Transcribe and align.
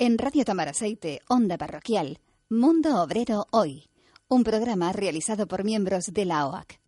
En 0.00 0.16
Radio 0.16 0.44
Tamaraceite, 0.44 1.22
Onda 1.26 1.58
Parroquial, 1.58 2.20
Mundo 2.48 3.02
Obrero 3.02 3.48
Hoy, 3.50 3.90
un 4.28 4.44
programa 4.44 4.92
realizado 4.92 5.48
por 5.48 5.64
miembros 5.64 6.12
de 6.12 6.24
la 6.24 6.46
OAC. 6.46 6.78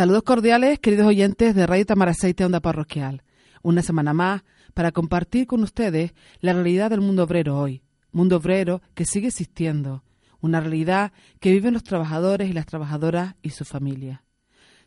Saludos 0.00 0.22
cordiales, 0.22 0.78
queridos 0.78 1.08
oyentes 1.08 1.54
de 1.54 1.66
Radio 1.66 1.84
Tamaraceite 1.84 2.46
Onda 2.46 2.60
Parroquial. 2.60 3.22
Una 3.60 3.82
semana 3.82 4.14
más 4.14 4.44
para 4.72 4.92
compartir 4.92 5.46
con 5.46 5.62
ustedes 5.62 6.14
la 6.40 6.54
realidad 6.54 6.88
del 6.88 7.02
mundo 7.02 7.24
obrero 7.24 7.58
hoy. 7.58 7.82
Mundo 8.10 8.38
obrero 8.38 8.80
que 8.94 9.04
sigue 9.04 9.28
existiendo. 9.28 10.02
Una 10.40 10.60
realidad 10.60 11.12
que 11.38 11.50
viven 11.50 11.74
los 11.74 11.84
trabajadores 11.84 12.48
y 12.48 12.54
las 12.54 12.64
trabajadoras 12.64 13.34
y 13.42 13.50
sus 13.50 13.68
familias. 13.68 14.20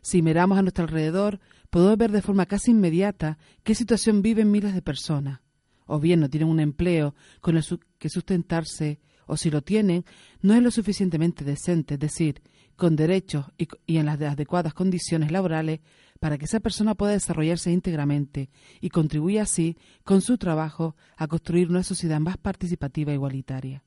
Si 0.01 0.23
miramos 0.23 0.57
a 0.57 0.63
nuestro 0.63 0.85
alrededor, 0.85 1.39
podemos 1.69 1.95
ver 1.99 2.11
de 2.11 2.23
forma 2.23 2.47
casi 2.47 2.71
inmediata 2.71 3.37
qué 3.61 3.75
situación 3.75 4.23
viven 4.23 4.49
miles 4.49 4.73
de 4.73 4.81
personas. 4.81 5.41
O 5.85 5.99
bien 5.99 6.21
no 6.21 6.29
tienen 6.31 6.49
un 6.49 6.59
empleo 6.59 7.13
con 7.39 7.55
el 7.55 7.63
que 7.99 8.09
sustentarse, 8.09 8.99
o 9.27 9.37
si 9.37 9.51
lo 9.51 9.61
tienen, 9.61 10.05
no 10.41 10.55
es 10.55 10.63
lo 10.63 10.71
suficientemente 10.71 11.45
decente, 11.45 11.93
es 11.93 11.99
decir, 11.99 12.41
con 12.75 12.95
derechos 12.95 13.45
y, 13.57 13.97
en 13.97 14.05
las 14.05 14.21
adecuadas 14.21 14.73
condiciones 14.73 15.31
laborales 15.31 15.79
para 16.19 16.37
que 16.37 16.45
esa 16.45 16.59
persona 16.59 16.95
pueda 16.95 17.13
desarrollarse 17.13 17.71
íntegramente 17.71 18.49
y 18.79 18.89
contribuya 18.89 19.43
así 19.43 19.77
con 20.03 20.21
su 20.21 20.37
trabajo 20.37 20.95
a 21.17 21.27
construir 21.27 21.69
una 21.69 21.83
sociedad 21.83 22.19
más 22.19 22.37
participativa 22.37 23.11
e 23.11 23.15
igualitaria. 23.15 23.83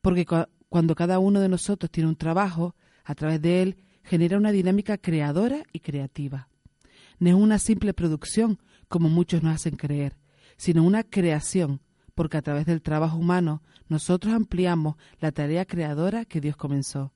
Porque 0.00 0.26
cuando 0.68 0.94
cada 0.94 1.18
uno 1.18 1.40
de 1.40 1.48
nosotros 1.48 1.90
tiene 1.90 2.08
un 2.08 2.16
trabajo, 2.16 2.74
a 3.04 3.14
través 3.14 3.42
de 3.42 3.62
él 3.62 3.76
genera 4.02 4.38
una 4.38 4.52
dinámica 4.52 4.96
creadora 4.98 5.64
y 5.72 5.80
creativa. 5.80 6.48
No 7.18 7.28
es 7.28 7.34
una 7.34 7.58
simple 7.58 7.92
producción, 7.92 8.58
como 8.88 9.08
muchos 9.08 9.42
nos 9.42 9.54
hacen 9.54 9.76
creer, 9.76 10.16
sino 10.56 10.82
una 10.82 11.04
creación, 11.04 11.82
porque 12.14 12.38
a 12.38 12.42
través 12.42 12.66
del 12.66 12.82
trabajo 12.82 13.18
humano 13.18 13.62
nosotros 13.88 14.32
ampliamos 14.32 14.96
la 15.20 15.32
tarea 15.32 15.66
creadora 15.66 16.24
que 16.24 16.40
Dios 16.40 16.56
comenzó. 16.56 17.12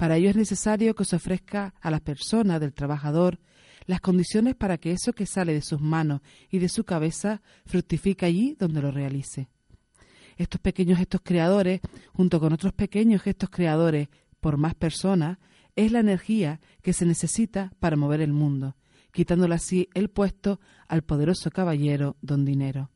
Para 0.00 0.16
ello 0.16 0.30
es 0.30 0.36
necesario 0.36 0.94
que 0.94 1.04
se 1.04 1.16
ofrezca 1.16 1.74
a 1.78 1.90
la 1.90 2.00
persona 2.00 2.58
del 2.58 2.72
trabajador 2.72 3.38
las 3.84 4.00
condiciones 4.00 4.54
para 4.54 4.78
que 4.78 4.92
eso 4.92 5.12
que 5.12 5.26
sale 5.26 5.52
de 5.52 5.60
sus 5.60 5.78
manos 5.78 6.22
y 6.48 6.58
de 6.58 6.70
su 6.70 6.84
cabeza 6.84 7.42
fructifique 7.66 8.24
allí 8.24 8.56
donde 8.58 8.80
lo 8.80 8.90
realice. 8.92 9.50
Estos 10.38 10.58
pequeños 10.58 10.96
gestos 10.96 11.20
creadores, 11.22 11.82
junto 12.14 12.40
con 12.40 12.54
otros 12.54 12.72
pequeños 12.72 13.20
gestos 13.20 13.50
creadores 13.50 14.08
por 14.40 14.56
más 14.56 14.74
personas, 14.74 15.36
es 15.76 15.92
la 15.92 16.00
energía 16.00 16.60
que 16.80 16.94
se 16.94 17.04
necesita 17.04 17.70
para 17.78 17.96
mover 17.96 18.22
el 18.22 18.32
mundo, 18.32 18.76
quitándole 19.12 19.54
así 19.54 19.90
el 19.92 20.08
puesto 20.08 20.60
al 20.88 21.02
poderoso 21.02 21.50
caballero 21.50 22.16
don 22.22 22.46
Dinero. 22.46 22.88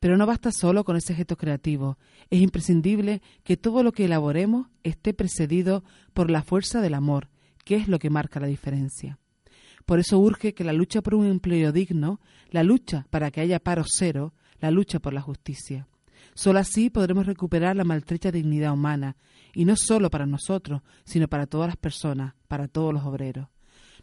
Pero 0.00 0.16
no 0.16 0.26
basta 0.26 0.52
solo 0.52 0.84
con 0.84 0.96
ese 0.96 1.14
gesto 1.14 1.36
creativo. 1.36 1.98
Es 2.30 2.40
imprescindible 2.40 3.22
que 3.44 3.56
todo 3.56 3.82
lo 3.82 3.92
que 3.92 4.04
elaboremos 4.04 4.68
esté 4.82 5.14
precedido 5.14 5.84
por 6.12 6.30
la 6.30 6.42
fuerza 6.42 6.80
del 6.80 6.94
amor, 6.94 7.28
que 7.64 7.76
es 7.76 7.88
lo 7.88 7.98
que 7.98 8.10
marca 8.10 8.40
la 8.40 8.46
diferencia. 8.46 9.18
Por 9.84 10.00
eso 10.00 10.18
urge 10.18 10.52
que 10.54 10.64
la 10.64 10.72
lucha 10.72 11.00
por 11.00 11.14
un 11.14 11.26
empleo 11.26 11.72
digno, 11.72 12.20
la 12.50 12.64
lucha 12.64 13.06
para 13.10 13.30
que 13.30 13.40
haya 13.40 13.60
paro 13.60 13.84
cero, 13.86 14.34
la 14.60 14.70
lucha 14.70 14.98
por 14.98 15.12
la 15.12 15.20
justicia. 15.20 15.86
Solo 16.34 16.58
así 16.58 16.90
podremos 16.90 17.26
recuperar 17.26 17.76
la 17.76 17.84
maltrecha 17.84 18.30
dignidad 18.30 18.72
humana, 18.72 19.16
y 19.54 19.64
no 19.64 19.76
solo 19.76 20.10
para 20.10 20.26
nosotros, 20.26 20.82
sino 21.04 21.28
para 21.28 21.46
todas 21.46 21.68
las 21.68 21.76
personas, 21.76 22.34
para 22.46 22.68
todos 22.68 22.92
los 22.92 23.04
obreros. 23.04 23.48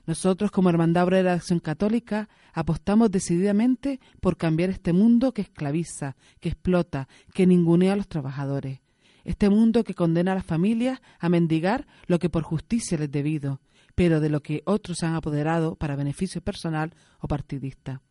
Nosotros, 0.06 0.52
como 0.52 0.70
Hermandad 0.70 1.06
Obrera 1.06 1.30
de 1.32 1.36
Acción 1.38 1.60
Católica, 1.60 2.28
apostamos 2.54 3.10
decididamente 3.10 4.02
por 4.20 4.36
cambiar 4.36 4.70
este 4.70 4.92
mundo 4.92 5.34
que 5.34 5.44
esclaviza, 5.44 6.18
que 6.42 6.50
explota, 6.50 7.08
que 7.34 7.48
ningunea 7.48 7.94
a 7.94 7.96
los 7.96 8.10
trabajadores. 8.10 8.82
Este 9.24 9.50
mundo 9.50 9.86
que 9.86 9.94
condena 9.94 10.34
a 10.34 10.36
las 10.36 10.46
familias 10.46 11.02
a 11.20 11.30
mendigar 11.30 11.88
lo 12.08 12.20
que 12.20 12.30
por 12.30 12.44
justicia 12.44 12.98
les 12.98 13.10
debido, 13.10 13.62
pero 13.96 14.20
de 14.20 14.30
lo 14.30 14.42
que 14.44 14.62
otros 14.66 15.04
han 15.04 15.16
apoderado 15.16 15.76
para 15.76 15.96
beneficio 15.96 16.42
personal 16.42 16.94
o 17.20 17.28
partidista. 17.30 18.02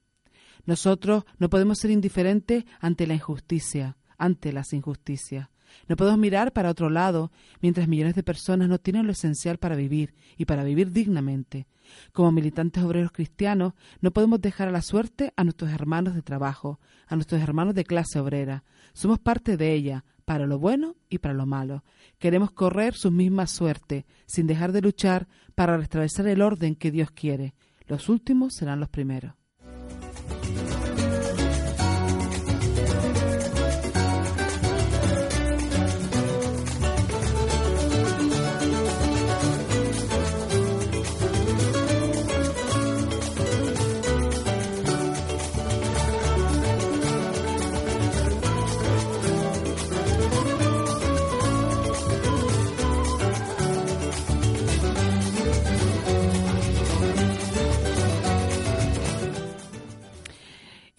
Nosotros 0.64 1.24
no 1.38 1.50
podemos 1.50 1.78
ser 1.78 1.90
indiferentes 1.90 2.64
ante 2.80 3.06
la 3.06 3.14
injusticia, 3.14 3.98
ante 4.16 4.52
las 4.52 4.72
injusticias. 4.72 5.48
No 5.88 5.96
podemos 5.96 6.18
mirar 6.18 6.52
para 6.52 6.70
otro 6.70 6.90
lado 6.90 7.30
mientras 7.60 7.88
millones 7.88 8.14
de 8.14 8.22
personas 8.22 8.68
no 8.68 8.78
tienen 8.78 9.06
lo 9.06 9.12
esencial 9.12 9.58
para 9.58 9.76
vivir 9.76 10.14
y 10.36 10.44
para 10.44 10.64
vivir 10.64 10.92
dignamente. 10.92 11.66
Como 12.12 12.32
militantes 12.32 12.82
obreros 12.82 13.12
cristianos, 13.12 13.74
no 14.00 14.10
podemos 14.12 14.40
dejar 14.40 14.68
a 14.68 14.72
la 14.72 14.82
suerte 14.82 15.32
a 15.36 15.44
nuestros 15.44 15.70
hermanos 15.70 16.14
de 16.14 16.22
trabajo, 16.22 16.80
a 17.06 17.16
nuestros 17.16 17.42
hermanos 17.42 17.74
de 17.74 17.84
clase 17.84 18.18
obrera. 18.18 18.64
Somos 18.92 19.18
parte 19.18 19.56
de 19.56 19.72
ella, 19.72 20.04
para 20.24 20.46
lo 20.46 20.58
bueno 20.58 20.96
y 21.08 21.18
para 21.18 21.34
lo 21.34 21.46
malo. 21.46 21.84
Queremos 22.18 22.52
correr 22.52 22.94
su 22.94 23.10
misma 23.10 23.46
suerte, 23.46 24.06
sin 24.26 24.46
dejar 24.46 24.72
de 24.72 24.80
luchar 24.80 25.28
para 25.54 25.76
restablecer 25.76 26.26
el 26.26 26.42
orden 26.42 26.74
que 26.74 26.90
Dios 26.90 27.10
quiere. 27.10 27.54
Los 27.86 28.08
últimos 28.08 28.54
serán 28.54 28.80
los 28.80 28.88
primeros. 28.88 29.34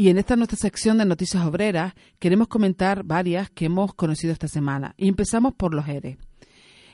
Y 0.04 0.10
en 0.10 0.18
esta 0.18 0.36
nuestra 0.36 0.58
sección 0.58 0.98
de 0.98 1.06
noticias 1.06 1.46
obreras 1.46 1.94
queremos 2.20 2.50
comentar 2.50 3.06
varias 3.06 3.50
que 3.50 3.68
hemos 3.68 3.94
conocido 3.94 4.34
esta 4.34 4.50
semana. 4.50 4.96
Y 4.98 5.08
empezamos 5.08 5.54
por 5.54 5.74
los 5.74 5.88
ERE. 5.88 6.18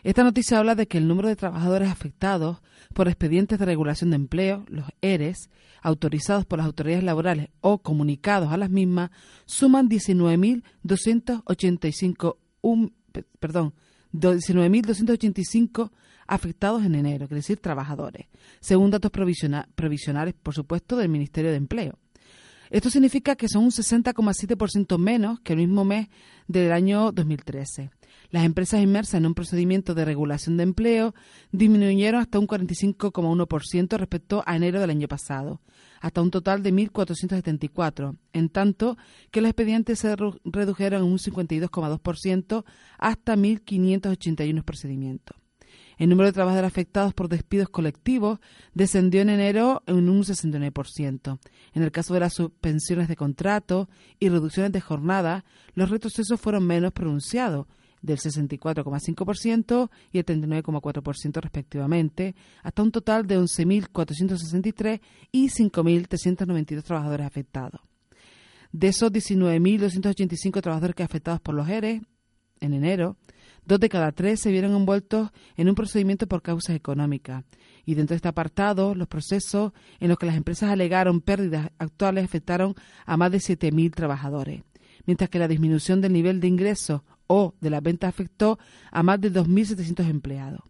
Esta 0.03 0.23
noticia 0.23 0.59
habla 0.59 0.75
de 0.75 0.87
que 0.87 0.99
el 0.99 1.07
número 1.07 1.27
de 1.27 1.35
trabajadores 1.35 1.89
afectados 1.89 2.59
por 2.93 3.07
expedientes 3.07 3.57
de 3.57 3.65
regulación 3.65 4.11
de 4.11 4.17
empleo, 4.17 4.63
los 4.67 4.85
ERES, 5.01 5.49
autorizados 5.81 6.45
por 6.45 6.59
las 6.59 6.67
autoridades 6.67 7.03
laborales 7.03 7.49
o 7.61 7.79
comunicados 7.79 8.51
a 8.51 8.57
las 8.57 8.69
mismas, 8.69 9.09
suman 9.47 9.89
19.285 9.89 12.37
perdón, 13.39 13.73
19.285 14.13 15.89
afectados 16.27 16.85
en 16.85 16.93
enero, 16.93 17.23
es 17.23 17.31
decir, 17.31 17.57
trabajadores, 17.57 18.27
según 18.59 18.91
datos 18.91 19.09
provisionales, 19.09 20.35
por 20.43 20.53
supuesto, 20.53 20.95
del 20.95 21.09
Ministerio 21.09 21.49
de 21.49 21.57
Empleo. 21.57 21.97
Esto 22.69 22.89
significa 22.89 23.35
que 23.35 23.49
son 23.49 23.63
un 23.63 23.71
60,7% 23.71 24.97
menos 24.97 25.39
que 25.39 25.53
el 25.53 25.59
mismo 25.59 25.85
mes 25.85 26.07
del 26.47 26.71
año 26.71 27.11
2013. 27.11 27.89
Las 28.31 28.45
empresas 28.45 28.81
inmersas 28.81 29.15
en 29.15 29.25
un 29.25 29.33
procedimiento 29.33 29.95
de 29.95 30.05
regulación 30.05 30.55
de 30.57 30.63
empleo 30.63 31.15
disminuyeron 31.51 32.21
hasta 32.21 32.37
un 32.37 32.47
45,1% 32.47 33.97
respecto 33.97 34.43
a 34.45 34.55
enero 34.55 34.79
del 34.79 34.91
año 34.91 35.07
pasado, 35.07 35.61
hasta 35.99 36.21
un 36.21 36.29
total 36.29 36.61
de 36.61 36.71
1.474, 36.71 38.17
en 38.33 38.49
tanto 38.49 38.97
que 39.31 39.41
los 39.41 39.49
expedientes 39.49 39.99
se 39.99 40.15
redujeron 40.43 41.01
en 41.01 41.11
un 41.11 41.17
52,2% 41.17 42.65
hasta 42.99 43.35
1.581 43.35 44.63
procedimientos. 44.63 45.38
El 45.99 46.09
número 46.09 46.27
de 46.27 46.33
trabajadores 46.33 46.69
afectados 46.69 47.13
por 47.13 47.27
despidos 47.27 47.67
colectivos 47.67 48.39
descendió 48.73 49.21
en 49.21 49.29
enero 49.29 49.83
en 49.85 50.09
un 50.09 50.23
69%. 50.23 51.39
En 51.73 51.83
el 51.83 51.91
caso 51.91 52.13
de 52.13 52.21
las 52.21 52.33
suspensiones 52.33 53.09
de 53.09 53.17
contrato 53.17 53.89
y 54.17 54.29
reducciones 54.29 54.71
de 54.71 54.79
jornada, 54.79 55.43
los 55.75 55.89
retrocesos 55.89 56.39
fueron 56.39 56.65
menos 56.65 56.93
pronunciados, 56.93 57.67
del 58.01 58.17
64,5% 58.17 59.89
y 60.13 60.19
el 60.19 60.25
39,4% 60.25 61.41
respectivamente, 61.41 62.33
hasta 62.63 62.81
un 62.81 62.91
total 62.91 63.27
de 63.27 63.37
11.463 63.37 65.01
y 65.33 65.49
5.392 65.49 66.83
trabajadores 66.83 67.27
afectados. 67.27 67.81
De 68.71 68.87
esos 68.87 69.11
19.285 69.11 70.61
trabajadores 70.61 70.95
que 70.95 71.03
afectados 71.03 71.41
por 71.41 71.55
los 71.55 71.67
ERE 71.67 72.01
en 72.61 72.73
enero, 72.73 73.17
dos 73.69 73.79
de 73.79 73.87
cada 73.87 74.11
tres 74.11 74.41
se 74.41 74.51
vieron 74.51 74.75
envueltos 74.75 75.29
en 75.55 75.69
un 75.69 75.75
procedimiento 75.75 76.27
por 76.27 76.41
causas 76.41 76.75
económicas. 76.75 77.45
Y 77.85 77.95
dentro 77.95 78.13
de 78.13 78.17
este 78.17 78.27
apartado, 78.27 78.95
los 78.95 79.07
procesos 79.07 79.71
en 79.99 80.09
los 80.09 80.17
que 80.17 80.25
las 80.25 80.35
empresas 80.35 80.71
alegaron 80.71 81.21
pérdidas 81.21 81.69
actuales 81.77 82.25
afectaron 82.25 82.75
a 83.05 83.15
más 83.15 83.31
de 83.31 83.37
7.000 83.37 83.93
trabajadores, 83.93 84.63
mientras 85.05 85.29
que 85.29 85.39
la 85.39 85.47
disminución 85.47 86.01
del 86.01 86.13
nivel 86.13 86.39
de 86.39 86.47
ingresos 86.47 87.01
o 87.27 87.53
de 87.61 87.69
las 87.69 87.83
ventas 87.83 88.09
afectó 88.09 88.59
a 88.91 89.03
más 89.03 89.21
de 89.21 89.31
2.700 89.31 90.09
empleados. 90.09 90.61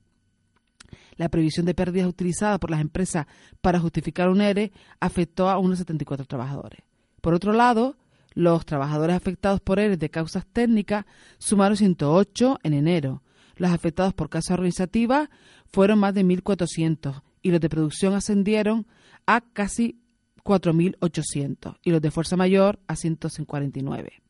La 1.16 1.30
previsión 1.30 1.66
de 1.66 1.74
pérdidas 1.74 2.08
utilizada 2.08 2.60
por 2.60 2.70
las 2.70 2.82
empresas 2.82 3.28
para 3.62 3.80
justificar 3.80 4.30
un 4.30 4.42
ERE 4.42 4.72
afectó 5.00 5.50
a 5.50 5.58
unos 5.58 5.80
74 5.80 6.26
trabajadores. 6.26 6.82
Por 7.22 7.34
otro 7.34 7.54
lado, 7.54 7.96
los 8.34 8.66
trabajadores 8.66 9.16
afectados 9.16 9.62
por 9.62 9.80
ERE 9.80 9.98
de 9.98 10.10
causas 10.10 10.46
técnicas 10.46 11.06
sumaron 11.38 11.78
108 11.78 12.60
en 12.64 12.74
enero. 12.74 13.24
Los 13.56 13.72
afectados 13.72 14.14
por 14.14 14.30
causas 14.30 14.52
organizativas 14.52 15.30
fueron 15.68 16.00
más 16.00 16.14
de 16.14 16.24
1.400 16.24 17.22
y 17.42 17.52
los 17.52 17.60
de 17.60 17.70
producción 17.70 18.14
ascendieron 18.14 18.88
a 19.26 19.42
casi 19.42 20.00
4.800 20.44 21.78
y 21.84 21.92
los 21.92 22.02
de 22.02 22.12
fuerza 22.12 22.38
mayor 22.38 22.80
a 22.88 22.96
149. 22.96 24.22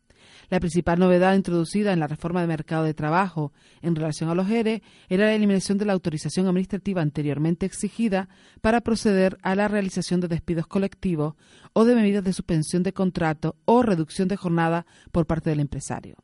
La 0.49 0.59
principal 0.59 0.99
novedad 0.99 1.35
introducida 1.35 1.93
en 1.93 1.99
la 1.99 2.07
reforma 2.07 2.41
de 2.41 2.47
mercado 2.47 2.83
de 2.83 2.95
trabajo 2.95 3.53
en 3.81 3.95
relación 3.95 4.29
a 4.29 4.35
los 4.35 4.49
ERE 4.49 4.81
era 5.07 5.25
la 5.25 5.35
eliminación 5.35 5.77
de 5.77 5.85
la 5.85 5.93
autorización 5.93 6.47
administrativa 6.47 7.01
anteriormente 7.01 7.65
exigida 7.65 8.29
para 8.61 8.81
proceder 8.81 9.37
a 9.43 9.53
la 9.55 9.67
realización 9.67 10.21
de 10.21 10.27
despidos 10.27 10.65
colectivos 10.65 11.35
o 11.73 11.85
de 11.85 11.95
medidas 11.95 12.23
de 12.23 12.33
suspensión 12.33 12.81
de 12.81 12.93
contrato 12.93 13.55
o 13.65 13.83
reducción 13.83 14.27
de 14.27 14.37
jornada 14.37 14.85
por 15.11 15.27
parte 15.27 15.51
del 15.51 15.59
empresario. 15.59 16.15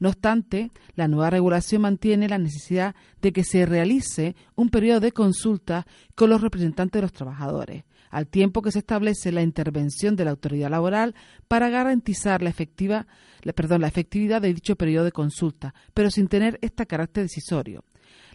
No 0.00 0.08
obstante, 0.08 0.70
la 0.96 1.08
nueva 1.08 1.28
regulación 1.28 1.82
mantiene 1.82 2.26
la 2.26 2.38
necesidad 2.38 2.94
de 3.20 3.32
que 3.32 3.44
se 3.44 3.66
realice 3.66 4.34
un 4.56 4.70
periodo 4.70 5.00
de 5.00 5.12
consulta 5.12 5.86
con 6.14 6.30
los 6.30 6.40
representantes 6.40 6.98
de 6.98 7.02
los 7.02 7.12
trabajadores, 7.12 7.84
al 8.10 8.26
tiempo 8.26 8.62
que 8.62 8.72
se 8.72 8.80
establece 8.80 9.32
la 9.32 9.42
intervención 9.42 10.16
de 10.16 10.24
la 10.24 10.32
autoridad 10.32 10.70
laboral 10.70 11.14
para 11.48 11.70
garantizar 11.70 12.42
la, 12.42 12.50
efectiva, 12.50 13.06
perdón, 13.54 13.80
la 13.80 13.88
efectividad 13.88 14.42
de 14.42 14.52
dicho 14.52 14.76
periodo 14.76 15.04
de 15.04 15.12
consulta, 15.12 15.74
pero 15.94 16.10
sin 16.10 16.28
tener 16.28 16.58
este 16.60 16.86
carácter 16.86 17.24
decisorio. 17.24 17.84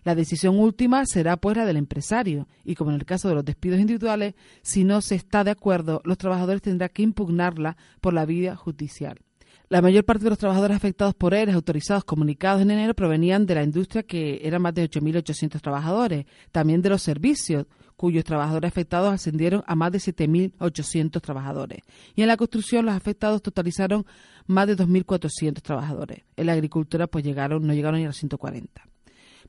La 0.04 0.13
decisión 0.13 0.60
última 0.60 1.04
será 1.06 1.36
pues 1.36 1.57
la 1.57 1.66
del 1.66 1.77
empresario 1.77 2.48
y 2.63 2.75
como 2.75 2.92
en 2.92 2.98
el 2.98 3.06
caso 3.06 3.27
de 3.27 3.36
los 3.36 3.44
despidos 3.44 3.80
individuales, 3.80 4.36
si 4.62 4.83
no 4.83 5.01
se 5.01 5.16
está 5.16 5.44
de 5.44 5.51
acuerdo, 5.51 6.01
los 6.06 6.19
trabajadores 6.19 6.62
tendrán 6.62 6.92
que 6.94 7.01
impugnarla 7.01 7.75
por 8.01 8.13
la 8.13 8.25
vía 8.25 8.56
judicial. 8.56 9.25
La 9.68 9.82
mayor 9.82 10.06
parte 10.06 10.24
de 10.24 10.30
los 10.30 10.38
trabajadores 10.38 10.78
afectados 10.78 11.16
por 11.16 11.34
ERES 11.34 11.56
autorizados 11.56 12.04
comunicados 12.04 12.62
en 12.62 12.70
enero 12.70 12.94
provenían 12.94 13.48
de 13.48 13.56
la 13.56 13.64
industria, 13.64 14.04
que 14.04 14.42
eran 14.44 14.62
más 14.62 14.76
de 14.76 14.88
8.800 14.88 15.60
trabajadores, 15.60 16.26
también 16.52 16.84
de 16.84 16.90
los 16.90 17.02
servicios, 17.02 17.66
cuyos 17.96 18.24
trabajadores 18.24 18.68
afectados 18.68 19.12
ascendieron 19.12 19.64
a 19.66 19.76
más 19.76 19.92
de 19.92 19.98
7.800 19.98 21.20
trabajadores. 21.22 21.80
Y 22.16 22.22
en 22.22 22.28
la 22.28 22.38
construcción 22.38 22.86
los 22.86 22.94
afectados 22.94 23.42
totalizaron 23.42 24.06
más 24.46 24.68
de 24.68 24.78
2.400 24.78 25.62
trabajadores. 25.62 26.24
En 26.36 26.46
la 26.46 26.54
agricultura 26.54 27.08
pues 27.08 27.24
llegaron, 27.24 27.66
no 27.66 27.74
llegaron 27.74 28.00
ni 28.00 28.04
a 28.04 28.10
los 28.10 28.18
140. 28.18 28.84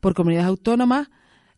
Por 0.01 0.15
comunidades 0.15 0.49
autónomas, 0.49 1.09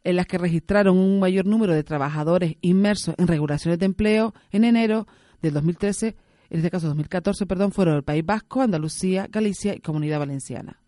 en 0.02 0.16
las 0.16 0.26
que 0.26 0.38
registraron 0.38 0.96
un 0.96 1.20
mayor 1.20 1.46
número 1.46 1.74
de 1.74 1.84
trabajadores 1.84 2.56
inmersos 2.60 3.14
en 3.18 3.28
regulaciones 3.28 3.78
de 3.78 3.86
empleo 3.86 4.34
en 4.50 4.64
enero 4.64 5.06
del 5.42 5.54
2013, 5.54 6.16
en 6.50 6.58
este 6.58 6.70
caso 6.70 6.88
2014, 6.88 7.46
perdón, 7.46 7.72
fueron 7.72 7.96
el 7.96 8.04
País 8.04 8.24
Vasco, 8.24 8.62
Andalucía, 8.62 9.26
Galicia 9.30 9.74
y 9.74 9.80
Comunidad 9.80 10.18
Valenciana. 10.18 10.80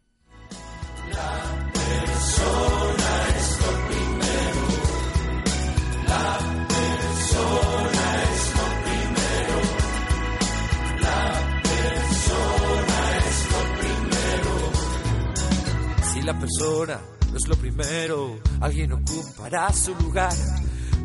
la 16.33 16.39
persona 16.39 17.01
no 17.33 17.37
es 17.37 17.49
lo 17.49 17.57
primero, 17.57 18.39
alguien 18.61 18.93
ocupará 18.93 19.73
su 19.73 19.95
lugar. 19.97 20.33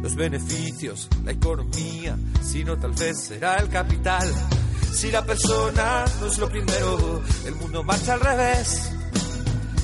Los 0.02 0.16
beneficios, 0.16 1.10
la 1.24 1.32
economía, 1.32 2.18
sino 2.42 2.78
tal 2.78 2.92
vez 2.92 3.20
será 3.20 3.58
el 3.58 3.70
capital. 3.70 4.28
Si 4.92 5.12
la 5.12 5.26
persona 5.26 6.06
no 6.20 6.28
es 6.28 6.38
lo 6.38 6.48
primero, 6.48 7.22
el 7.46 7.56
mundo 7.56 7.84
marcha 7.84 8.14
al 8.14 8.22
revés. 8.22 8.92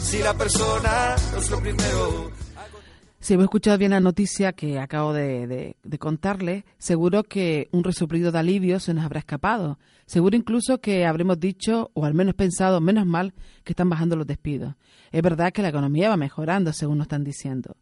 Si 0.01 0.19
la 0.19 0.33
persona 0.33 1.15
no 1.31 1.37
es 1.39 1.49
lo 1.49 1.59
primero, 1.59 2.31
si 3.21 3.35
hemos 3.35 3.43
escuchado 3.43 3.77
bien 3.77 3.91
la 3.91 3.99
noticia 3.99 4.51
que 4.51 4.79
acabo 4.79 5.13
de, 5.13 5.75
contarle, 5.99 6.65
seguro 6.79 7.21
que 7.21 7.69
un 7.71 7.83
resoplido 7.83 8.31
de 8.31 8.39
alivio 8.39 8.79
se 8.79 8.95
nos 8.95 9.05
habrá 9.05 9.19
escapado. 9.19 9.77
Seguro 10.07 10.35
incluso 10.35 10.79
que 10.79 11.05
habremos 11.05 11.39
dicho, 11.39 11.91
o 11.93 12.05
al 12.05 12.15
menos 12.15 12.33
pensado, 12.33 12.81
menos 12.81 13.05
mal, 13.05 13.35
que 13.63 13.73
están 13.73 13.91
bajando 13.91 14.15
los 14.15 14.25
despidos. 14.25 14.73
Es 15.11 15.21
verdad 15.21 15.53
que 15.53 15.61
la 15.61 15.69
economía 15.69 16.09
va 16.09 16.17
mejorando, 16.17 16.73
según 16.73 16.97
nos 16.97 17.05
están 17.05 17.23
diciendo. 17.23 17.77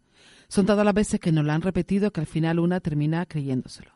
Son 0.50 0.66
todas 0.66 0.84
las 0.84 0.96
veces 0.96 1.20
que 1.20 1.32
nos 1.32 1.46
lo 1.46 1.54
han 1.54 1.62
repetido 1.62 2.12
que 2.12 2.22
al 2.22 2.28
final 2.28 2.60
una 2.60 2.80
termina 2.80 3.26
creyéndoselo. 3.28 3.92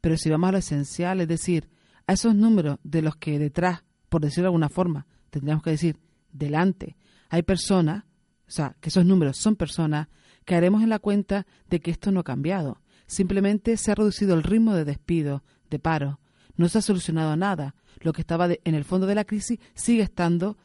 Pero 0.00 0.16
si 0.16 0.30
vamos 0.30 0.48
a 0.48 0.52
lo 0.52 0.58
esencial, 0.58 1.20
es 1.20 1.28
decir, 1.28 1.68
a 2.06 2.12
esos 2.12 2.34
números 2.34 2.78
de 2.84 3.02
los 3.02 3.16
que 3.16 3.40
detrás, 3.40 3.82
por 4.08 4.22
decirlo 4.22 4.44
de 4.44 4.48
alguna 4.48 4.68
forma, 4.68 5.06
tendríamos 5.30 5.64
que 5.64 5.70
decir 5.70 5.98
delante, 6.32 6.96
hay 7.28 7.42
personas, 7.42 8.04
o 8.46 8.50
sea, 8.50 8.76
que 8.80 8.90
esos 8.90 9.04
números 9.04 9.36
son 9.36 9.56
personas, 9.56 10.06
caeremos 10.44 10.84
en 10.84 10.90
la 10.90 11.00
cuenta 11.00 11.44
de 11.68 11.80
que 11.80 11.90
esto 11.90 12.12
no 12.12 12.20
ha 12.20 12.24
cambiado. 12.24 12.80
Simplemente 13.08 13.76
se 13.76 13.90
ha 13.90 13.96
reducido 13.96 14.34
el 14.34 14.44
ritmo 14.44 14.74
de 14.74 14.84
despido, 14.84 15.42
de 15.70 15.80
paro. 15.80 16.20
No 16.56 16.68
se 16.68 16.78
ha 16.78 16.82
solucionado 16.82 17.36
nada. 17.36 17.74
Lo 18.00 18.12
que 18.12 18.20
estaba 18.20 18.48
en 18.64 18.74
el 18.76 18.84
fondo 18.84 19.08
de 19.08 19.16
la 19.16 19.24
crisis 19.24 19.58
sigue 19.74 20.02
estando 20.02 20.56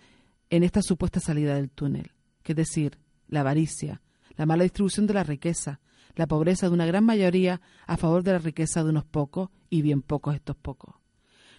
en 0.52 0.64
esta 0.64 0.84
supuesta 0.84 1.20
salida 1.20 1.56
del 1.56 1.72
túnel, 1.72 2.12
que 2.44 2.52
es 2.52 2.58
decir, 2.58 3.00
la 3.28 3.40
avaricia, 3.40 4.02
la 4.36 4.46
mala 4.46 4.64
distribución 4.64 5.08
de 5.08 5.14
la 5.14 5.24
riqueza, 5.24 5.80
la 6.16 6.28
pobreza 6.28 6.68
de 6.68 6.74
una 6.74 6.86
gran 6.86 7.04
mayoría 7.04 7.62
a 7.88 7.98
favor 7.98 8.24
de 8.24 8.34
la 8.34 8.40
riqueza 8.40 8.84
de 8.84 8.90
unos 8.90 9.06
pocos 9.06 9.50
y 9.70 9.82
bien 9.82 10.02
pocos 10.02 10.36
estos 10.36 10.56
pocos. 10.56 10.96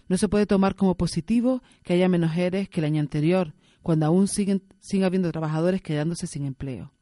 No 0.08 0.18
se 0.18 0.28
puede 0.28 0.46
tomar 0.46 0.74
como 0.74 0.96
positivo 0.96 1.62
que 1.82 1.94
haya 1.94 2.08
menos 2.08 2.36
eres 2.36 2.68
que 2.68 2.80
el 2.80 2.86
año 2.86 3.00
anterior, 3.00 3.54
cuando 3.82 4.06
aún 4.06 4.28
siguen, 4.28 4.62
siguen 4.80 5.04
habiendo 5.04 5.30
trabajadores 5.30 5.80
quedándose 5.80 6.26
sin 6.26 6.44
empleo 6.44 6.92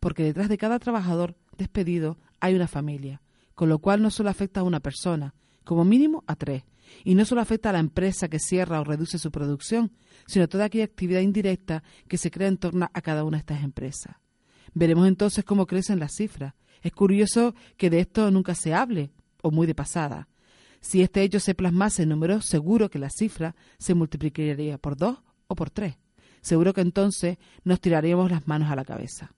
porque 0.00 0.24
detrás 0.24 0.48
de 0.48 0.58
cada 0.58 0.78
trabajador 0.78 1.36
despedido 1.56 2.18
hay 2.40 2.54
una 2.54 2.66
familia, 2.66 3.22
con 3.54 3.68
lo 3.68 3.78
cual 3.78 4.02
no 4.02 4.10
solo 4.10 4.30
afecta 4.30 4.60
a 4.60 4.64
una 4.64 4.80
persona, 4.80 5.34
como 5.62 5.84
mínimo 5.84 6.24
a 6.26 6.34
tres, 6.34 6.64
y 7.04 7.14
no 7.14 7.24
solo 7.24 7.42
afecta 7.42 7.68
a 7.70 7.74
la 7.74 7.78
empresa 7.78 8.28
que 8.28 8.40
cierra 8.40 8.80
o 8.80 8.84
reduce 8.84 9.18
su 9.18 9.30
producción, 9.30 9.92
sino 10.26 10.46
a 10.46 10.48
toda 10.48 10.64
aquella 10.64 10.84
actividad 10.84 11.20
indirecta 11.20 11.84
que 12.08 12.18
se 12.18 12.30
crea 12.30 12.48
en 12.48 12.56
torno 12.56 12.90
a 12.92 13.00
cada 13.02 13.22
una 13.24 13.36
de 13.36 13.40
estas 13.40 13.62
empresas. 13.62 14.16
Veremos 14.74 15.06
entonces 15.06 15.44
cómo 15.44 15.66
crecen 15.66 15.98
las 15.98 16.14
cifras. 16.14 16.54
Es 16.82 16.92
curioso 16.92 17.54
que 17.76 17.90
de 17.90 18.00
esto 18.00 18.30
nunca 18.30 18.54
se 18.54 18.74
hable, 18.74 19.10
o 19.42 19.50
muy 19.50 19.66
de 19.66 19.74
pasada. 19.74 20.28
Si 20.80 21.02
este 21.02 21.22
hecho 21.22 21.40
se 21.40 21.54
plasmase 21.54 22.04
en 22.04 22.08
números, 22.08 22.46
seguro 22.46 22.88
que 22.88 22.98
la 22.98 23.10
cifra 23.10 23.54
se 23.78 23.94
multiplicaría 23.94 24.78
por 24.78 24.96
dos 24.96 25.18
o 25.46 25.54
por 25.54 25.70
tres. 25.70 25.96
Seguro 26.40 26.72
que 26.72 26.80
entonces 26.80 27.36
nos 27.64 27.80
tiraríamos 27.80 28.30
las 28.30 28.48
manos 28.48 28.70
a 28.70 28.76
la 28.76 28.84
cabeza. 28.84 29.34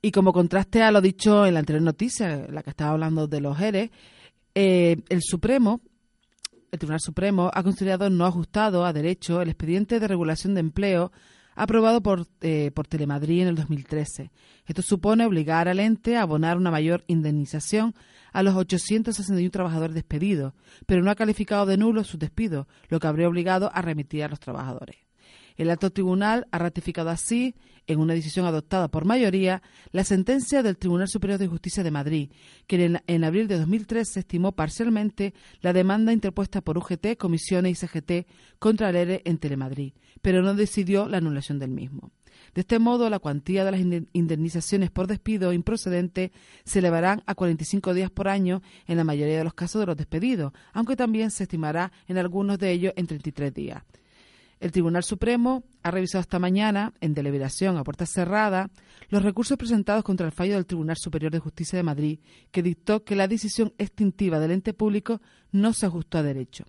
Y 0.00 0.10
como 0.10 0.32
contraste 0.32 0.82
a 0.82 0.90
lo 0.90 1.02
dicho 1.02 1.44
en 1.44 1.52
la 1.52 1.60
anterior 1.60 1.82
noticia, 1.82 2.46
la 2.48 2.62
que 2.62 2.70
estaba 2.70 2.92
hablando 2.92 3.26
de 3.26 3.42
los 3.42 3.60
ERE, 3.60 3.90
eh, 4.54 4.96
el 5.10 5.20
Supremo, 5.22 5.82
el 6.72 6.78
Tribunal 6.78 7.00
Supremo, 7.02 7.50
ha 7.52 7.62
considerado 7.62 8.08
no 8.08 8.24
ajustado 8.24 8.86
a 8.86 8.94
derecho 8.94 9.42
el 9.42 9.50
expediente 9.50 10.00
de 10.00 10.08
regulación 10.08 10.54
de 10.54 10.60
empleo 10.60 11.12
aprobado 11.56 12.02
por, 12.02 12.26
eh, 12.40 12.70
por 12.74 12.86
Telemadrid 12.86 13.42
en 13.42 13.48
el 13.48 13.56
2013. 13.56 14.30
Esto 14.64 14.80
supone 14.80 15.26
obligar 15.26 15.68
al 15.68 15.80
ente 15.80 16.16
a 16.16 16.22
abonar 16.22 16.56
una 16.56 16.70
mayor 16.70 17.04
indemnización 17.06 17.94
a 18.32 18.42
los 18.42 18.54
861 18.54 19.50
trabajadores 19.50 19.94
despedidos, 19.94 20.54
pero 20.86 21.02
no 21.02 21.10
ha 21.10 21.16
calificado 21.16 21.66
de 21.66 21.76
nulo 21.76 22.02
su 22.02 22.16
despido, 22.16 22.66
lo 22.88 22.98
que 22.98 23.08
habría 23.08 23.28
obligado 23.28 23.70
a 23.74 23.82
remitir 23.82 24.24
a 24.24 24.28
los 24.28 24.40
trabajadores. 24.40 25.07
El 25.58 25.70
alto 25.70 25.90
tribunal 25.90 26.46
ha 26.52 26.58
ratificado 26.58 27.10
así, 27.10 27.56
en 27.88 27.98
una 27.98 28.14
decisión 28.14 28.46
adoptada 28.46 28.86
por 28.86 29.04
mayoría, 29.04 29.60
la 29.90 30.04
sentencia 30.04 30.62
del 30.62 30.76
Tribunal 30.76 31.08
Superior 31.08 31.38
de 31.38 31.48
Justicia 31.48 31.82
de 31.82 31.90
Madrid, 31.90 32.30
que 32.68 33.00
en, 33.06 33.24
abril 33.24 33.48
de 33.48 33.58
2013 33.58 34.20
estimó 34.20 34.52
parcialmente 34.52 35.34
la 35.60 35.72
demanda 35.72 36.12
interpuesta 36.12 36.60
por 36.60 36.78
UGT, 36.78 37.16
Comisiones 37.18 37.72
y 37.72 37.86
CGT 37.86 38.28
contra 38.60 38.90
el 38.90 38.96
ERE 38.96 39.22
en 39.24 39.38
Telemadrid, 39.38 39.94
pero 40.22 40.42
no 40.42 40.54
decidió 40.54 41.08
la 41.08 41.18
anulación 41.18 41.58
del 41.58 41.70
mismo. 41.70 42.12
De 42.54 42.60
este 42.60 42.78
modo, 42.78 43.10
la 43.10 43.18
cuantía 43.18 43.64
de 43.64 43.72
las 43.72 43.80
indemnizaciones 44.12 44.90
por 44.92 45.08
despido 45.08 45.52
improcedente 45.52 46.30
se 46.64 46.78
elevarán 46.78 47.24
a 47.26 47.34
45 47.34 47.94
días 47.94 48.10
por 48.12 48.28
año 48.28 48.62
en 48.86 48.96
la 48.96 49.04
mayoría 49.04 49.38
de 49.38 49.44
los 49.44 49.54
casos 49.54 49.80
de 49.80 49.86
los 49.86 49.96
despedidos, 49.96 50.52
aunque 50.72 50.94
también 50.94 51.32
se 51.32 51.42
estimará 51.42 51.90
en 52.06 52.16
algunos 52.16 52.58
de 52.60 52.70
ellos 52.70 52.92
en 52.96 53.08
33 53.08 53.52
días. 53.52 53.82
El 54.60 54.72
Tribunal 54.72 55.04
Supremo 55.04 55.64
ha 55.82 55.90
revisado 55.90 56.20
esta 56.20 56.38
mañana, 56.38 56.92
en 57.00 57.14
deliberación 57.14 57.76
a 57.76 57.84
puerta 57.84 58.06
cerrada, 58.06 58.70
los 59.08 59.22
recursos 59.22 59.56
presentados 59.56 60.02
contra 60.02 60.26
el 60.26 60.32
fallo 60.32 60.54
del 60.54 60.66
Tribunal 60.66 60.96
Superior 60.96 61.30
de 61.30 61.38
Justicia 61.38 61.76
de 61.76 61.84
Madrid, 61.84 62.18
que 62.50 62.62
dictó 62.62 63.04
que 63.04 63.14
la 63.14 63.28
decisión 63.28 63.72
extintiva 63.78 64.40
del 64.40 64.50
ente 64.50 64.74
público 64.74 65.20
no 65.52 65.72
se 65.72 65.86
ajustó 65.86 66.18
a 66.18 66.22
derecho. 66.24 66.64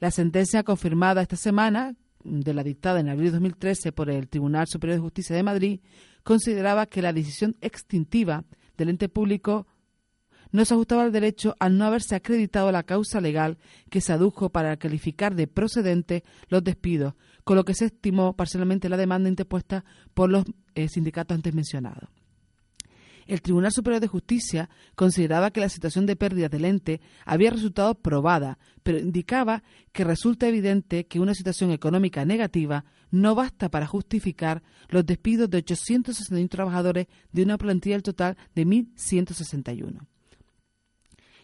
La 0.00 0.10
sentencia 0.10 0.62
confirmada 0.62 1.22
esta 1.22 1.36
semana, 1.36 1.94
de 2.24 2.54
la 2.54 2.62
dictada 2.62 3.00
en 3.00 3.08
abril 3.08 3.26
de 3.26 3.32
2013 3.32 3.92
por 3.92 4.08
el 4.08 4.28
Tribunal 4.28 4.66
Superior 4.66 4.96
de 4.96 5.02
Justicia 5.02 5.36
de 5.36 5.42
Madrid, 5.42 5.80
consideraba 6.22 6.86
que 6.86 7.02
la 7.02 7.12
decisión 7.12 7.56
extintiva 7.60 8.44
del 8.76 8.88
ente 8.88 9.08
público 9.08 9.66
no 10.52 10.64
se 10.64 10.74
ajustaba 10.74 11.02
al 11.02 11.12
derecho 11.12 11.56
al 11.58 11.76
no 11.76 11.86
haberse 11.86 12.14
acreditado 12.14 12.70
la 12.70 12.82
causa 12.84 13.20
legal 13.20 13.58
que 13.90 14.00
se 14.00 14.12
adujo 14.12 14.50
para 14.50 14.76
calificar 14.76 15.34
de 15.34 15.46
procedente 15.46 16.22
los 16.48 16.62
despidos, 16.62 17.14
con 17.44 17.56
lo 17.56 17.64
que 17.64 17.74
se 17.74 17.86
estimó 17.86 18.34
parcialmente 18.34 18.88
la 18.88 18.96
demanda 18.96 19.28
interpuesta 19.28 19.84
por 20.14 20.30
los 20.30 20.44
eh, 20.74 20.88
sindicatos 20.88 21.34
antes 21.34 21.54
mencionados. 21.54 22.08
El 23.26 23.40
Tribunal 23.40 23.72
Superior 23.72 24.00
de 24.00 24.08
Justicia 24.08 24.68
consideraba 24.94 25.52
que 25.52 25.60
la 25.60 25.68
situación 25.68 26.06
de 26.06 26.16
pérdida 26.16 26.48
del 26.48 26.64
ente 26.64 27.00
había 27.24 27.50
resultado 27.50 27.94
probada, 27.94 28.58
pero 28.82 28.98
indicaba 28.98 29.62
que 29.92 30.04
resulta 30.04 30.48
evidente 30.48 31.06
que 31.06 31.20
una 31.20 31.34
situación 31.34 31.70
económica 31.70 32.24
negativa 32.24 32.84
no 33.10 33.34
basta 33.34 33.70
para 33.70 33.86
justificar 33.86 34.62
los 34.88 35.06
despidos 35.06 35.48
de 35.50 35.58
861 35.58 36.48
trabajadores 36.48 37.06
de 37.30 37.42
una 37.42 37.58
plantilla 37.58 38.00
total 38.00 38.36
de 38.54 38.66
1.161. 38.66 40.11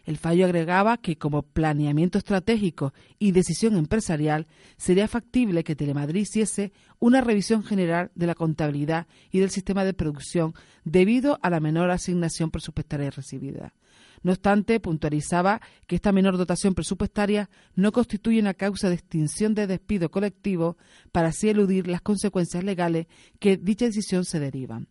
El 0.09 0.17
fallo 0.17 0.47
agregaba 0.47 0.97
que 0.97 1.19
como 1.19 1.43
planeamiento 1.43 2.17
estratégico 2.17 2.95
y 3.19 3.33
decisión 3.33 3.77
empresarial 3.77 4.47
sería 4.79 5.07
factible 5.07 5.65
que 5.65 5.77
Telemadrid 5.77 6.23
hiciese 6.23 6.73
una 6.99 7.21
revisión 7.21 7.63
general 7.63 8.11
de 8.15 8.27
la 8.27 8.35
contabilidad 8.35 9.07
y 9.31 9.41
del 9.41 9.51
sistema 9.51 9.85
de 9.85 9.93
producción 9.93 10.55
debido 10.83 11.39
a 11.43 11.51
la 11.51 11.61
menor 11.61 11.91
asignación 11.91 12.51
presupuestaria 12.51 13.11
recibida. 13.11 13.75
No 14.23 14.33
obstante, 14.33 14.81
puntualizaba 14.81 15.61
que 15.87 15.97
esta 15.97 16.11
menor 16.11 16.39
dotación 16.39 16.75
presupuestaria 16.75 17.51
no 17.75 17.93
constituye 17.93 18.41
una 18.41 18.55
causa 18.55 18.89
de 18.89 18.95
extinción 18.95 19.55
de 19.55 19.67
despido 19.67 20.11
colectivo 20.11 20.79
para 21.13 21.29
así 21.29 21.51
eludir 21.51 21.87
las 21.87 22.01
consecuencias 22.01 22.65
legales 22.65 23.09
que 23.41 23.59
dicha 23.59 23.85
decisión 23.85 24.25
se 24.25 24.41
derivan. 24.41 24.89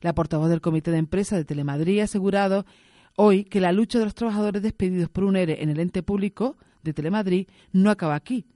La 0.00 0.14
portavoz 0.14 0.48
del 0.48 0.60
Comité 0.60 0.92
de 0.92 0.98
Empresa 0.98 1.34
de 1.34 1.44
Telemadrid 1.44 1.98
ha 1.98 2.04
asegurado 2.04 2.66
hoy 3.16 3.44
que 3.44 3.60
la 3.60 3.72
lucha 3.72 3.98
de 3.98 4.04
los 4.04 4.14
trabajadores 4.14 4.62
despedidos 4.62 5.08
por 5.08 5.24
un 5.24 5.36
ERE 5.36 5.62
en 5.62 5.70
el 5.70 5.80
ente 5.80 6.02
público 6.02 6.56
de 6.82 6.92
Telemadrid 6.92 7.48
no 7.72 7.90
acaba 7.90 8.14
aquí, 8.14 8.46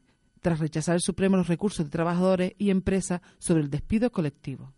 tras 0.40 0.58
rechazar 0.58 0.96
el 0.96 1.00
Supremo 1.00 1.36
los 1.36 1.48
recursos 1.48 1.86
de 1.86 1.90
trabajadores 1.90 2.52
y 2.58 2.70
empresas 2.70 3.20
sobre 3.38 3.62
el 3.62 3.70
despido 3.70 4.10
colectivo. 4.10 4.72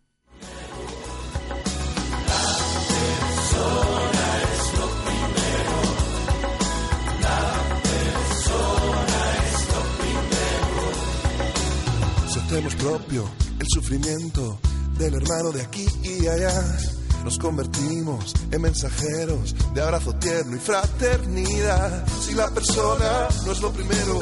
Sentemos 12.29 12.75
propio 12.77 13.31
el 13.59 13.67
sufrimiento 13.69 14.59
del 14.99 15.15
hermano 15.15 15.53
de 15.53 15.63
aquí 15.63 15.87
y 16.03 16.27
allá 16.27 16.51
nos 17.25 17.39
convertimos 17.39 18.35
en 18.51 18.63
mensajeros 18.63 19.55
de 19.75 19.83
abrazo 19.83 20.13
tierno 20.15 20.57
y 20.57 20.59
fraternidad. 20.59 22.07
Si 22.07 22.35
la 22.35 22.49
persona 22.49 23.29
no 23.45 23.53
es 23.53 23.61
lo 23.61 23.73
primero, 23.73 24.21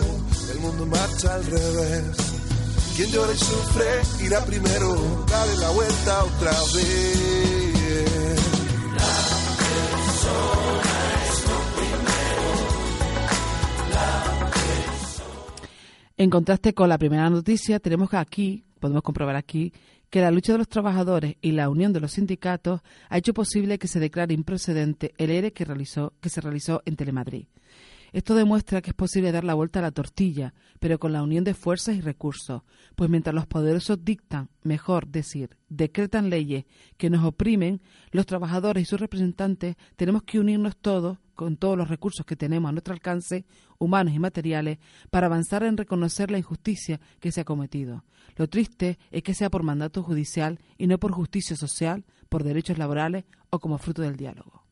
el 0.53 0.61
mundo 0.61 0.87
marcha 0.87 1.35
al 1.35 1.45
revés. 1.45 2.17
Quien 2.97 3.11
llora 3.11 3.33
y 3.33 3.39
sufre 3.39 4.25
irá 4.25 4.45
primero, 4.45 5.25
dale 5.31 5.57
la 5.59 5.71
vuelta 5.71 6.25
otra 6.25 6.51
vez. 6.51 8.43
La 8.97 9.15
persona 9.95 10.97
es 11.25 11.39
lo 11.49 11.59
primero. 11.79 12.47
La 13.93 14.51
persona. 14.51 15.25
En 16.17 16.31
contraste 16.31 16.75
con 16.75 16.89
la 16.89 16.99
primera 16.99 17.31
noticia, 17.31 17.79
tenemos 17.79 18.13
aquí, 18.15 18.65
podemos 18.79 19.03
comprobar 19.03 19.37
aquí, 19.37 19.73
que 20.11 20.21
la 20.21 20.31
lucha 20.31 20.53
de 20.53 20.59
los 20.59 20.69
trabajadores 20.69 21.37
y 21.41 21.53
la 21.53 21.69
unión 21.69 21.93
de 21.93 22.01
los 22.01 22.13
sindicatos 22.13 22.81
ha 23.09 23.19
hecho 23.19 23.35
posible 23.35 23.79
que 23.79 23.89
se 23.89 24.01
declare 24.01 24.35
improcedente 24.35 25.13
el 25.19 25.31
ERE 25.31 25.53
que, 25.53 25.65
realizó, 25.65 26.15
que 26.21 26.31
se 26.31 26.41
realizó 26.41 26.83
en 26.87 26.97
Telemadrid. 26.97 27.47
Esto 28.13 28.35
demuestra 28.35 28.81
que 28.81 28.91
es 28.91 28.97
posible 28.97 29.33
dar 29.33 29.45
la 29.45 29.55
vuelta 29.55 29.81
a 29.81 29.83
la 29.83 29.91
tortilla, 29.91 30.55
pero 30.81 30.99
con 30.99 31.13
la 31.13 31.23
unión 31.23 31.45
de 31.45 31.53
fuerzas 31.53 31.97
y 31.97 32.01
recursos, 32.01 32.63
pues 32.97 33.11
mientras 33.11 33.35
los 33.35 33.47
poderosos 33.47 34.03
dictan, 34.03 34.49
mejor 34.63 35.07
decir, 35.09 35.57
decretan 35.69 36.31
leyes 36.31 36.65
que 36.97 37.11
nos 37.11 37.25
oprimen, 37.25 37.83
los 38.11 38.25
trabajadores 38.25 38.83
y 38.83 38.87
sus 38.87 39.01
representantes 39.01 39.77
tenemos 39.97 40.23
que 40.23 40.41
unirnos 40.41 40.77
todos 40.79 41.19
con 41.39 41.57
todos 41.57 41.79
los 41.79 41.87
recursos 41.87 42.27
que 42.27 42.35
tenemos 42.35 42.69
a 42.69 42.73
nuestro 42.73 42.93
alcance, 42.93 43.45
humanos 43.79 44.13
y 44.13 44.19
materiales, 44.19 44.79
para 45.09 45.29
avanzar 45.29 45.63
en 45.63 45.77
reconocer 45.77 46.33
la 46.33 46.39
injusticia 46.39 47.01
que 47.21 47.31
se 47.31 47.43
ha 47.43 47.45
cometido. 47.45 48.03
Lo 48.35 48.49
triste 48.49 48.99
es 49.13 49.23
que 49.23 49.35
sea 49.35 49.49
por 49.49 49.63
mandato 49.63 50.03
judicial 50.03 50.59
y 50.79 50.89
no 50.89 50.99
por 50.99 51.13
justicia 51.13 51.55
social, 51.55 52.05
por 52.29 52.43
derechos 52.43 52.77
laborales 52.77 53.25
o 53.51 53.61
como 53.61 53.79
fruto 53.79 54.03
del 54.03 54.17
diálogo. 54.17 54.68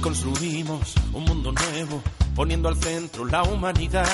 Construimos 0.00 0.94
un 1.12 1.24
mundo 1.24 1.52
nuevo, 1.52 2.02
poniendo 2.34 2.68
al 2.68 2.76
centro 2.76 3.24
la 3.24 3.42
humanidad. 3.42 4.06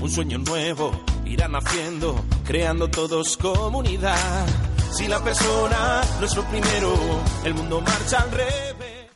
Un 0.00 0.10
sueño 0.10 0.38
nuevo 0.38 0.92
irá 1.24 1.48
naciendo, 1.48 2.22
creando 2.44 2.88
todos 2.88 3.36
comunidad. 3.36 4.46
Si 4.92 5.08
la 5.08 5.22
persona 5.22 6.02
no 6.20 6.26
es 6.26 6.36
lo 6.36 6.44
primero, 6.44 6.94
el 7.44 7.54
mundo 7.54 7.80
marcha 7.80 8.20
al 8.20 8.30
revés. 8.30 9.10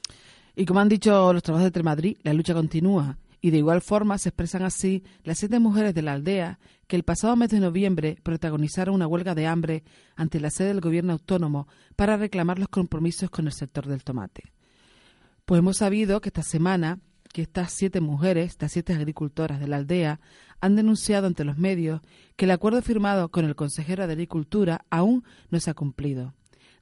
Y 0.57 0.65
como 0.65 0.81
han 0.81 0.89
dicho 0.89 1.33
los 1.33 1.43
trabajadores 1.43 1.75
de 1.75 1.83
Madrid, 1.83 2.17
la 2.23 2.33
lucha 2.33 2.55
continúa. 2.55 3.19
Y 3.43 3.51
de 3.51 3.59
igual 3.59 3.81
forma 3.81 4.19
se 4.19 4.29
expresan 4.31 4.63
así 4.63 5.03
las 5.23 5.39
siete 5.39 5.59
mujeres 5.59 5.95
de 5.95 6.03
la 6.03 6.13
aldea 6.13 6.59
que 6.87 6.97
el 6.97 7.05
pasado 7.05 7.37
mes 7.37 7.51
de 7.51 7.61
noviembre 7.61 8.19
protagonizaron 8.23 8.95
una 8.95 9.07
huelga 9.07 9.35
de 9.35 9.47
hambre 9.47 9.85
ante 10.17 10.41
la 10.41 10.51
sede 10.51 10.69
del 10.69 10.81
gobierno 10.81 11.13
autónomo 11.13 11.69
para 11.97 12.17
reclamar 12.17 12.59
los 12.59 12.69
compromisos 12.69 13.31
con 13.31 13.47
el 13.47 13.53
sector 13.53 13.87
del 13.87 14.05
tomate. 14.05 14.53
Pues 15.51 15.59
hemos 15.59 15.79
sabido 15.79 16.21
que 16.21 16.29
esta 16.29 16.45
semana 16.45 17.01
que 17.33 17.43
estas 17.43 17.73
siete 17.73 18.01
mujeres, 18.01 18.51
estas 18.51 18.71
siete 18.71 18.93
agricultoras 18.93 19.59
de 19.59 19.67
la 19.67 19.79
aldea, 19.79 20.21
han 20.61 20.77
denunciado 20.77 21.27
ante 21.27 21.43
los 21.43 21.59
medios 21.59 22.03
que 22.37 22.45
el 22.45 22.53
acuerdo 22.53 22.81
firmado 22.83 23.33
con 23.33 23.45
el 23.45 23.57
consejero 23.57 24.07
de 24.07 24.13
Agricultura 24.13 24.85
aún 24.91 25.25
no 25.51 25.59
se 25.59 25.69
ha 25.69 25.75
cumplido. 25.75 26.35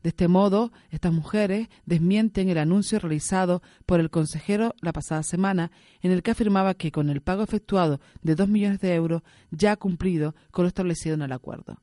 De 0.03 0.11
este 0.11 0.29
modo, 0.29 0.71
estas 0.91 1.15
mujeres 1.15 1.69
desmienten 1.87 2.51
el 2.51 2.59
anuncio 2.59 2.99
realizado 2.99 3.63
por 3.87 4.01
el 4.01 4.11
consejero 4.11 4.75
la 4.83 4.93
pasada 4.93 5.23
semana, 5.23 5.71
en 6.03 6.13
el 6.13 6.23
que 6.23 6.33
afirmaba 6.33 6.75
que 6.75 6.93
con 6.93 7.09
el 7.09 7.23
pago 7.23 7.43
efectuado 7.45 8.01
de 8.21 8.35
dos 8.35 8.51
millones 8.51 8.81
de 8.81 8.95
euros 8.95 9.23
ya 9.51 9.73
ha 9.73 9.77
cumplido 9.77 10.35
con 10.51 10.65
lo 10.65 10.69
establecido 10.69 11.15
en 11.15 11.23
el 11.23 11.33
acuerdo. 11.33 11.81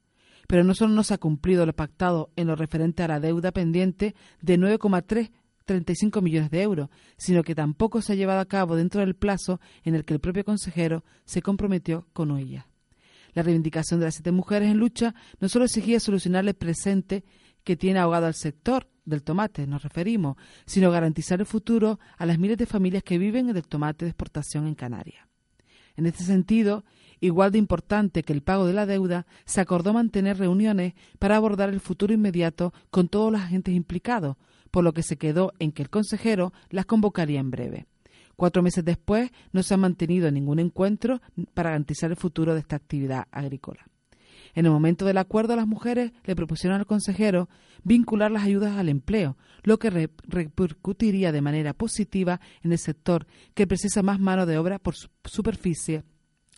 Pero 0.48 0.63
no 0.63 0.75
solo 0.75 0.94
no 0.94 1.01
se 1.01 1.15
ha 1.15 1.18
cumplido 1.18 1.65
lo 1.65 1.74
pactado 1.74 2.30
en 2.36 2.46
lo 2.46 2.56
referente 2.56 3.01
a 3.01 3.08
la 3.08 3.20
deuda 3.20 3.51
pendiente 3.51 4.13
de 4.39 4.60
9,35 5.67 6.22
millones 6.22 6.50
de 6.51 6.62
euros, 6.62 6.89
sino 7.17 7.43
que 7.43 7.55
tampoco 7.55 8.01
se 8.01 8.13
ha 8.13 8.15
llevado 8.15 8.39
a 8.39 8.45
cabo 8.45 8.75
dentro 8.75 9.01
del 9.01 9.15
plazo 9.15 9.60
en 9.84 9.95
el 9.95 10.05
que 10.05 10.13
el 10.13 10.19
propio 10.19 10.45
consejero 10.45 11.03
se 11.25 11.41
comprometió 11.41 12.07
con 12.13 12.38
ella. 12.38 12.67
La 13.34 13.43
reivindicación 13.43 14.00
de 14.00 14.07
las 14.07 14.15
siete 14.15 14.31
mujeres 14.31 14.72
en 14.72 14.77
lucha 14.77 15.13
no 15.39 15.50
solo 15.50 15.65
exigía 15.65 16.00
solucionar 16.00 16.48
el 16.48 16.53
presente 16.53 17.24
que 17.63 17.75
tiene 17.75 18.00
ahogado 18.00 18.27
al 18.27 18.34
sector 18.34 18.88
del 19.03 19.24
tomate, 19.24 19.67
nos 19.67 19.84
referimos, 19.84 20.38
sino 20.65 20.91
garantizar 20.91 21.39
el 21.39 21.45
futuro 21.45 22.00
a 22.17 22.25
las 22.25 22.39
miles 22.39 22.57
de 22.57 22.65
familias 22.65 23.03
que 23.03 23.17
viven 23.17 23.51
del 23.51 23.67
tomate 23.67 24.05
de 24.05 24.12
exportación 24.12 24.67
en 24.67 24.75
Canarias. 24.75 25.27
En 25.98 26.05
este 26.05 26.24
sentido, 26.24 26.84
igual 27.19 27.51
de 27.51 27.57
importante 27.57 28.24
que 28.24 28.34
el 28.34 28.41
pago 28.41 28.65
de 28.65 28.74
la 28.74 28.86
deuda, 28.86 29.25
se 29.45 29.62
acordó 29.62 29.93
mantener 29.93 30.38
reuniones 30.38 30.93
para 31.19 31.38
abordar 31.38 31.69
el 31.69 31.79
futuro 31.79 32.13
inmediato 32.13 32.74
con 32.89 33.07
todos 33.07 33.31
los 33.31 33.41
agentes 33.41 33.74
implicados, 33.74 34.38
por 34.75 34.84
lo 34.84 34.91
que 34.91 35.03
se 35.03 35.15
quedó 35.15 35.53
en 35.60 35.72
que 35.72 35.84
el 35.84 35.89
consejero 35.89 36.51
las 36.70 36.86
convocaría 36.86 37.39
en 37.39 37.50
breve. 37.50 37.86
Cuatro 38.36 38.62
meses 38.62 38.84
después 38.84 39.32
no 39.53 39.63
se 39.63 39.74
ha 39.74 39.77
mantenido 39.77 40.29
ningún 40.29 40.60
encuentro 40.60 41.22
para 41.53 41.70
garantizar 41.70 42.10
el 42.12 42.17
futuro 42.17 42.53
de 42.53 42.60
esta 42.60 42.75
actividad 42.75 43.25
agrícola. 43.32 43.88
En 44.53 44.65
el 44.65 44.74
momento 44.74 45.05
del 45.05 45.17
acuerdo, 45.17 45.55
las 45.55 45.65
mujeres 45.65 46.12
le 46.25 46.36
propusieron 46.36 46.77
al 46.77 46.86
consejero 46.86 47.48
vincular 47.86 48.32
las 48.32 48.44
ayudas 48.44 48.77
al 48.77 48.89
empleo, 48.89 49.38
lo 49.63 49.79
que 49.79 50.10
repercutiría 50.27 51.32
de 51.32 51.41
manera 51.41 51.72
positiva 51.72 52.41
en 52.62 52.74
el 52.74 52.77
sector 52.77 53.27
que 53.53 53.67
precisa 53.67 54.03
más 54.03 54.20
mano 54.20 54.46
de 54.46 54.58
obra 54.58 54.77
por 54.77 54.96
superficie 55.24 56.03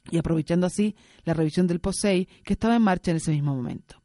y 0.10 0.18
aprovechando 0.18 0.66
así 0.66 0.96
la 1.24 1.36
revisión 1.36 1.68
del 1.68 1.82
POSEI 1.82 2.28
que 2.44 2.54
estaba 2.54 2.78
en 2.78 2.82
marcha 2.82 3.12
en 3.12 3.18
ese 3.18 3.30
mismo 3.30 3.56
momento. 3.56 4.02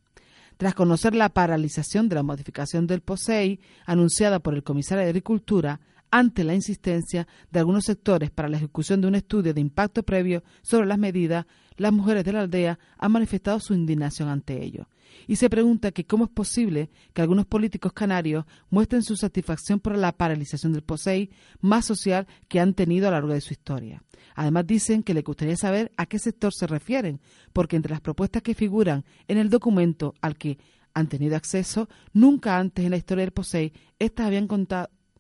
Tras 0.63 0.77
conocer 0.77 1.13
la 1.17 1.29
paralización 1.29 2.09
de 2.09 2.15
la 2.15 2.23
modificación 2.23 2.87
del 2.87 3.01
POSEI 3.01 3.59
anunciada 3.85 4.39
por 4.39 4.55
el 4.55 4.63
comisario 4.63 5.03
de 5.03 5.09
Agricultura, 5.11 5.81
ante 6.09 6.45
la 6.45 6.55
insistencia 6.55 7.27
de 7.51 7.59
algunos 7.59 7.83
sectores 7.85 8.31
para 8.31 8.49
la 8.49 8.59
ejecución 8.59 9.01
de 9.01 9.09
un 9.09 9.17
estudio 9.17 9.53
de 9.53 9.61
impacto 9.61 10.05
previo 10.05 10.45
sobre 10.63 10.87
las 10.87 10.99
medidas, 10.99 11.47
las 11.79 11.93
mujeres 11.93 12.23
de 12.23 12.33
la 12.33 12.43
aldea 12.43 12.79
han 12.97 13.11
manifestado 13.11 13.59
su 13.59 13.75
indignación 13.75 14.29
ante 14.29 14.63
ello. 14.63 14.87
Y 15.27 15.37
se 15.37 15.51
pregunta 15.51 15.93
que 15.93 16.05
cómo 16.05 16.25
es 16.25 16.31
posible 16.31 16.91
que 17.13 17.23
algunos 17.23 17.47
políticos 17.47 17.93
canarios 17.93 18.45
muestren 18.71 19.03
su 19.03 19.17
satisfacción 19.17 19.81
por 19.81 19.97
la 19.97 20.13
paralización 20.13 20.73
del 20.73 20.83
POSEI 20.83 21.31
más 21.61 21.85
social 21.85 22.27
que 22.49 22.61
han 22.61 22.75
tenido 22.75 23.09
a 23.09 23.11
lo 23.11 23.17
largo 23.17 23.33
de 23.33 23.41
su 23.41 23.53
historia. 23.53 24.03
Además 24.35 24.67
dicen 24.67 25.03
que 25.03 25.15
le 25.15 25.23
gustaría 25.23 25.57
saber 25.57 25.93
a 25.97 26.07
qué 26.07 26.19
sector 26.19 26.53
se 26.55 26.67
refieren, 26.67 27.21
porque 27.53 27.77
entre 27.77 27.93
las 27.93 28.01
propuestas 28.01 28.43
que 28.43 28.55
figuran 28.55 29.05
en 29.29 29.39
el 29.39 29.51
documento 29.51 30.15
al 30.21 30.37
que 30.37 30.59
han 30.95 31.09
tenido 31.09 31.37
acceso, 31.37 31.89
nunca 32.13 32.59
antes 32.59 32.85
en 32.85 32.91
la 32.91 32.97
historia 32.97 33.25
del 33.25 33.33
POSEI 33.33 33.73
estas 33.99 34.27
habían 34.27 34.47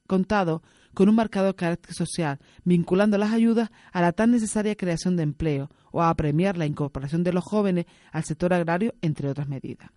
contado 0.06 0.62
con 0.94 1.08
un 1.08 1.14
marcado 1.14 1.54
carácter 1.56 1.94
social, 1.94 2.38
vinculando 2.64 3.18
las 3.18 3.32
ayudas 3.32 3.70
a 3.92 4.00
la 4.00 4.12
tan 4.12 4.30
necesaria 4.30 4.76
creación 4.76 5.16
de 5.16 5.22
empleo 5.22 5.70
o 5.90 6.02
a 6.02 6.14
premiar 6.14 6.56
la 6.56 6.66
incorporación 6.66 7.22
de 7.24 7.32
los 7.32 7.44
jóvenes 7.44 7.86
al 8.10 8.24
sector 8.24 8.52
agrario, 8.52 8.94
entre 9.02 9.28
otras 9.28 9.48
medidas. 9.48 9.90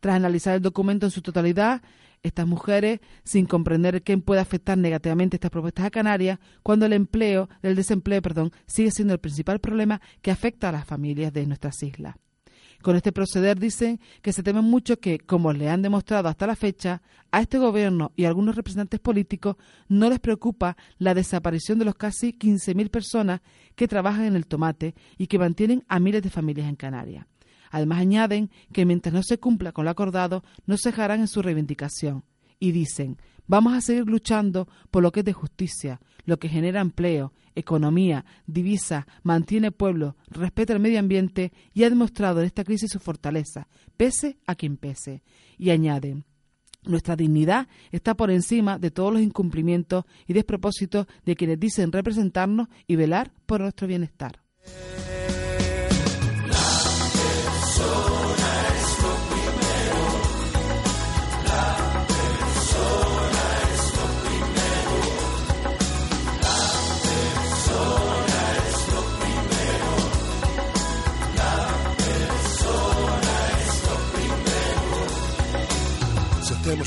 Tras 0.00 0.16
analizar 0.16 0.54
el 0.54 0.62
documento 0.62 1.06
en 1.06 1.12
su 1.12 1.22
totalidad, 1.22 1.82
estas 2.22 2.46
mujeres, 2.46 3.00
sin 3.24 3.46
comprender 3.46 4.02
quién 4.02 4.22
puede 4.22 4.40
afectar 4.40 4.76
negativamente 4.76 5.36
estas 5.36 5.50
propuestas 5.50 5.86
a 5.86 5.90
Canarias, 5.90 6.38
cuando 6.62 6.86
el 6.86 6.92
empleo, 6.92 7.48
el 7.62 7.74
desempleo, 7.74 8.20
perdón, 8.22 8.52
sigue 8.66 8.90
siendo 8.90 9.14
el 9.14 9.20
principal 9.20 9.60
problema 9.60 10.00
que 10.22 10.30
afecta 10.30 10.68
a 10.68 10.72
las 10.72 10.84
familias 10.84 11.32
de 11.32 11.46
nuestras 11.46 11.82
islas. 11.82 12.16
Con 12.82 12.96
este 12.96 13.12
proceder 13.12 13.58
dicen 13.58 14.00
que 14.22 14.32
se 14.32 14.42
temen 14.42 14.64
mucho 14.64 14.98
que, 14.98 15.18
como 15.18 15.52
le 15.52 15.68
han 15.68 15.82
demostrado 15.82 16.28
hasta 16.28 16.46
la 16.46 16.56
fecha, 16.56 17.02
a 17.30 17.40
este 17.40 17.58
gobierno 17.58 18.12
y 18.16 18.24
a 18.24 18.28
algunos 18.28 18.56
representantes 18.56 19.00
políticos 19.00 19.56
no 19.88 20.08
les 20.08 20.18
preocupa 20.18 20.76
la 20.98 21.14
desaparición 21.14 21.78
de 21.78 21.84
los 21.84 21.94
casi 21.94 22.32
15.000 22.32 22.90
personas 22.90 23.40
que 23.76 23.86
trabajan 23.86 24.24
en 24.24 24.36
el 24.36 24.46
tomate 24.46 24.94
y 25.18 25.26
que 25.26 25.38
mantienen 25.38 25.84
a 25.88 26.00
miles 26.00 26.22
de 26.22 26.30
familias 26.30 26.68
en 26.68 26.76
Canarias. 26.76 27.26
Además 27.70 28.00
añaden 28.00 28.50
que 28.72 28.84
mientras 28.84 29.12
no 29.12 29.22
se 29.22 29.38
cumpla 29.38 29.72
con 29.72 29.84
lo 29.84 29.90
acordado, 29.90 30.42
no 30.66 30.76
se 30.76 30.88
dejarán 30.88 31.20
en 31.20 31.28
su 31.28 31.42
reivindicación. 31.42 32.24
Y 32.60 32.70
dicen, 32.70 33.16
vamos 33.48 33.72
a 33.72 33.80
seguir 33.80 34.06
luchando 34.06 34.68
por 34.92 35.02
lo 35.02 35.10
que 35.10 35.20
es 35.20 35.26
de 35.26 35.32
justicia, 35.32 36.00
lo 36.24 36.38
que 36.38 36.48
genera 36.48 36.80
empleo, 36.80 37.32
economía, 37.56 38.24
divisa, 38.46 39.08
mantiene 39.24 39.72
pueblo, 39.72 40.16
respeta 40.28 40.72
el 40.72 40.78
medio 40.78 41.00
ambiente 41.00 41.52
y 41.74 41.82
ha 41.82 41.90
demostrado 41.90 42.40
en 42.40 42.46
esta 42.46 42.62
crisis 42.62 42.92
su 42.92 43.00
fortaleza, 43.00 43.66
pese 43.96 44.38
a 44.46 44.54
quien 44.54 44.76
pese. 44.76 45.24
Y 45.58 45.70
añaden, 45.70 46.24
nuestra 46.84 47.16
dignidad 47.16 47.68
está 47.90 48.14
por 48.14 48.30
encima 48.30 48.78
de 48.78 48.90
todos 48.90 49.12
los 49.12 49.22
incumplimientos 49.22 50.04
y 50.26 50.32
despropósitos 50.32 51.06
de 51.24 51.36
quienes 51.36 51.58
dicen 51.58 51.92
representarnos 51.92 52.68
y 52.86 52.96
velar 52.96 53.32
por 53.46 53.60
nuestro 53.60 53.86
bienestar. 53.86 54.40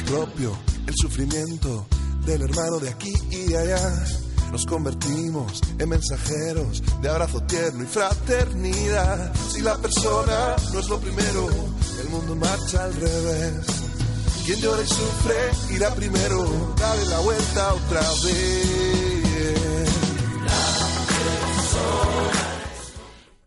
Propio 0.05 0.57
el 0.87 0.93
sufrimiento 0.95 1.87
del 2.25 2.43
hermano 2.43 2.79
de 2.79 2.89
aquí 2.89 3.13
y 3.31 3.53
allá. 3.55 3.79
Nos 4.51 4.65
convertimos 4.65 5.61
en 5.79 5.89
mensajeros 5.89 6.83
de 7.01 7.09
abrazo 7.09 7.41
tierno 7.43 7.83
y 7.83 7.87
fraternidad. 7.87 9.33
Si 9.49 9.61
la 9.61 9.75
persona 9.77 10.55
no 10.71 10.79
es 10.79 10.89
lo 10.89 10.99
primero, 10.99 11.49
el 12.01 12.09
mundo 12.09 12.35
marcha 12.35 12.83
al 12.83 12.93
revés. 12.93 13.65
Quien 14.45 14.59
llora 14.59 14.83
y 14.83 14.87
sufre 14.87 15.75
irá 15.75 15.89
primero, 15.95 16.75
dale 16.77 17.05
la 17.05 17.19
vuelta 17.19 17.73
otra 17.73 18.01
vez. 18.01 18.83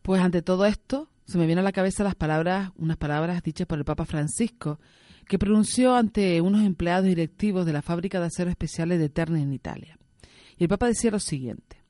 Pues 0.02 0.22
ante 0.22 0.42
todo 0.42 0.66
esto, 0.66 1.08
se 1.26 1.38
me 1.38 1.46
vienen 1.46 1.62
a 1.62 1.68
la 1.68 1.72
cabeza 1.72 2.04
las 2.04 2.14
palabras, 2.14 2.70
unas 2.76 2.96
palabras 2.96 3.42
dichas 3.42 3.66
por 3.66 3.78
el 3.78 3.84
Papa 3.84 4.06
Francisco, 4.06 4.78
que 5.26 5.38
pronunció 5.38 5.94
ante 5.96 6.40
unos 6.40 6.62
empleados 6.62 7.06
directivos 7.06 7.66
de 7.66 7.72
la 7.72 7.82
fábrica 7.82 8.20
de 8.20 8.26
acero 8.26 8.50
especiales 8.50 8.98
de 8.98 9.08
Terni 9.08 9.42
en 9.42 9.52
Italia. 9.52 9.98
Y 10.56 10.64
el 10.64 10.68
Papa 10.68 10.86
decía 10.86 11.10
lo 11.10 11.20
siguiente: 11.20 11.82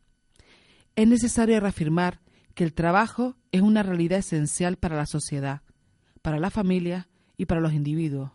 Es 0.94 1.06
necesario 1.06 1.60
reafirmar 1.60 2.20
que 2.54 2.64
el 2.64 2.72
trabajo 2.72 3.36
es 3.52 3.60
una 3.60 3.82
realidad 3.82 4.18
esencial 4.18 4.78
para 4.78 4.96
la 4.96 5.06
sociedad, 5.06 5.62
para 6.22 6.40
la 6.40 6.50
familia 6.50 7.08
y 7.36 7.44
para 7.44 7.60
los 7.60 7.74
individuos, 7.74 8.30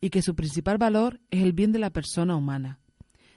y 0.00 0.10
que 0.10 0.22
su 0.22 0.34
principal 0.34 0.78
valor 0.78 1.20
es 1.30 1.42
el 1.42 1.52
bien 1.52 1.72
de 1.72 1.78
la 1.78 1.90
persona 1.90 2.34
humana, 2.34 2.80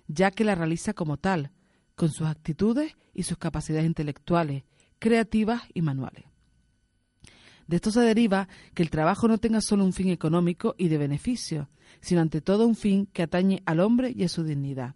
ya 0.07 0.31
que 0.31 0.45
la 0.45 0.55
realiza 0.55 0.93
como 0.93 1.17
tal, 1.17 1.51
con 1.95 2.09
sus 2.09 2.27
actitudes 2.27 2.95
y 3.13 3.23
sus 3.23 3.37
capacidades 3.37 3.85
intelectuales, 3.85 4.63
creativas 4.99 5.63
y 5.73 5.81
manuales. 5.81 6.30
De 7.71 7.77
esto 7.77 7.89
se 7.89 8.01
deriva 8.01 8.49
que 8.73 8.83
el 8.83 8.89
trabajo 8.89 9.29
no 9.29 9.37
tenga 9.37 9.61
solo 9.61 9.85
un 9.85 9.93
fin 9.93 10.09
económico 10.09 10.75
y 10.77 10.89
de 10.89 10.97
beneficio, 10.97 11.69
sino 12.01 12.19
ante 12.19 12.41
todo 12.41 12.67
un 12.67 12.75
fin 12.75 13.05
que 13.05 13.23
atañe 13.23 13.63
al 13.65 13.79
hombre 13.79 14.11
y 14.13 14.25
a 14.25 14.27
su 14.27 14.43
dignidad. 14.43 14.95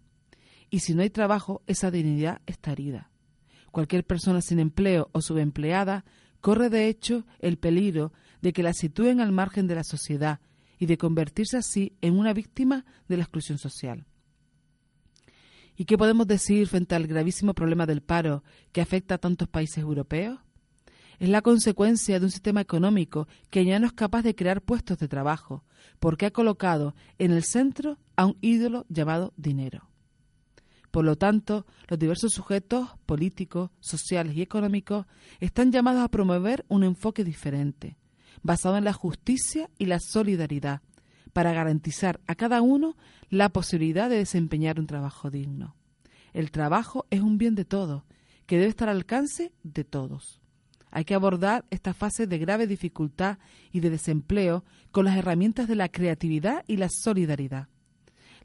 Y 0.68 0.80
si 0.80 0.94
no 0.94 1.00
hay 1.00 1.08
trabajo, 1.08 1.62
esa 1.66 1.90
dignidad 1.90 2.42
está 2.44 2.72
herida. 2.72 3.10
Cualquier 3.70 4.04
persona 4.04 4.42
sin 4.42 4.58
empleo 4.58 5.08
o 5.12 5.22
subempleada 5.22 6.04
corre 6.42 6.68
de 6.68 6.88
hecho 6.88 7.24
el 7.38 7.56
peligro 7.56 8.12
de 8.42 8.52
que 8.52 8.62
la 8.62 8.74
sitúen 8.74 9.22
al 9.22 9.32
margen 9.32 9.66
de 9.66 9.74
la 9.74 9.82
sociedad 9.82 10.40
y 10.78 10.84
de 10.84 10.98
convertirse 10.98 11.56
así 11.56 11.96
en 12.02 12.18
una 12.18 12.34
víctima 12.34 12.84
de 13.08 13.16
la 13.16 13.22
exclusión 13.22 13.56
social. 13.56 14.04
¿Y 15.78 15.86
qué 15.86 15.96
podemos 15.96 16.26
decir 16.26 16.68
frente 16.68 16.94
al 16.94 17.06
gravísimo 17.06 17.54
problema 17.54 17.86
del 17.86 18.02
paro 18.02 18.44
que 18.72 18.82
afecta 18.82 19.14
a 19.14 19.18
tantos 19.18 19.48
países 19.48 19.78
europeos? 19.78 20.40
Es 21.18 21.28
la 21.28 21.42
consecuencia 21.42 22.18
de 22.18 22.26
un 22.26 22.30
sistema 22.30 22.60
económico 22.60 23.28
que 23.50 23.64
ya 23.64 23.78
no 23.78 23.86
es 23.86 23.92
capaz 23.92 24.22
de 24.22 24.34
crear 24.34 24.62
puestos 24.62 24.98
de 24.98 25.08
trabajo, 25.08 25.64
porque 25.98 26.26
ha 26.26 26.30
colocado 26.30 26.94
en 27.18 27.32
el 27.32 27.42
centro 27.42 27.98
a 28.16 28.26
un 28.26 28.36
ídolo 28.40 28.86
llamado 28.88 29.32
dinero. 29.36 29.88
Por 30.90 31.04
lo 31.04 31.16
tanto, 31.16 31.66
los 31.88 31.98
diversos 31.98 32.32
sujetos 32.32 32.88
políticos, 33.04 33.70
sociales 33.80 34.34
y 34.36 34.42
económicos 34.42 35.06
están 35.40 35.70
llamados 35.70 36.02
a 36.02 36.08
promover 36.08 36.64
un 36.68 36.84
enfoque 36.84 37.24
diferente, 37.24 37.98
basado 38.42 38.76
en 38.78 38.84
la 38.84 38.92
justicia 38.92 39.68
y 39.78 39.86
la 39.86 40.00
solidaridad, 40.00 40.80
para 41.32 41.52
garantizar 41.52 42.20
a 42.26 42.34
cada 42.34 42.62
uno 42.62 42.96
la 43.28 43.50
posibilidad 43.50 44.08
de 44.08 44.16
desempeñar 44.16 44.80
un 44.80 44.86
trabajo 44.86 45.30
digno. 45.30 45.76
El 46.32 46.50
trabajo 46.50 47.06
es 47.10 47.20
un 47.20 47.36
bien 47.36 47.54
de 47.54 47.66
todos, 47.66 48.04
que 48.46 48.56
debe 48.56 48.68
estar 48.68 48.88
al 48.88 48.96
alcance 48.96 49.52
de 49.64 49.84
todos. 49.84 50.40
Hay 50.96 51.04
que 51.04 51.14
abordar 51.14 51.66
esta 51.68 51.92
fase 51.92 52.26
de 52.26 52.38
grave 52.38 52.66
dificultad 52.66 53.36
y 53.70 53.80
de 53.80 53.90
desempleo 53.90 54.64
con 54.92 55.04
las 55.04 55.18
herramientas 55.18 55.68
de 55.68 55.76
la 55.76 55.90
creatividad 55.90 56.64
y 56.66 56.78
la 56.78 56.88
solidaridad. 56.88 57.68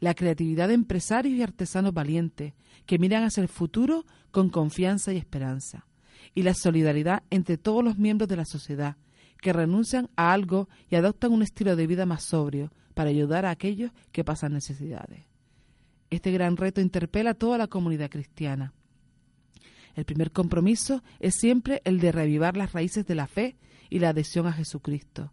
La 0.02 0.16
creatividad 0.16 0.68
de 0.68 0.74
empresarios 0.74 1.34
y 1.34 1.42
artesanos 1.42 1.94
valientes 1.94 2.54
que 2.86 3.00
miran 3.00 3.24
hacia 3.24 3.40
el 3.40 3.48
futuro 3.48 4.06
con 4.32 4.50
confianza 4.50 5.14
y 5.14 5.18
esperanza. 5.18 5.88
Y 6.36 6.44
la 6.44 6.54
solidaridad 6.54 7.24
entre 7.30 7.58
todos 7.58 7.86
los 7.86 7.98
miembros 7.98 8.28
de 8.28 8.36
la 8.36 8.44
sociedad 8.44 8.98
que 9.42 9.54
renuncian 9.54 10.10
a 10.18 10.34
algo 10.34 10.68
y 10.90 10.96
adoptan 10.96 11.32
un 11.32 11.44
estilo 11.44 11.78
de 11.78 11.88
vida 11.88 12.06
más 12.06 12.26
sobrio 12.26 12.70
para 12.96 13.12
ayudar 13.12 13.46
a 13.46 13.52
aquellos 13.52 13.92
que 14.12 14.26
pasan 14.26 14.52
necesidades. 14.52 15.24
Este 16.10 16.34
gran 16.34 16.58
reto 16.58 16.82
interpela 16.82 17.30
a 17.30 17.36
toda 17.36 17.58
la 17.58 17.68
comunidad 17.68 18.10
cristiana. 18.10 18.74
El 19.96 20.06
primer 20.06 20.32
compromiso 20.32 21.04
es 21.20 21.36
siempre 21.36 21.82
el 21.86 22.00
de 22.00 22.12
revivar 22.12 22.58
las 22.58 22.74
raíces 22.74 23.06
de 23.06 23.16
la 23.16 23.28
fe 23.28 23.58
y 23.90 24.00
la 24.00 24.10
adhesión 24.10 24.48
a 24.48 24.54
Jesucristo. 24.54 25.32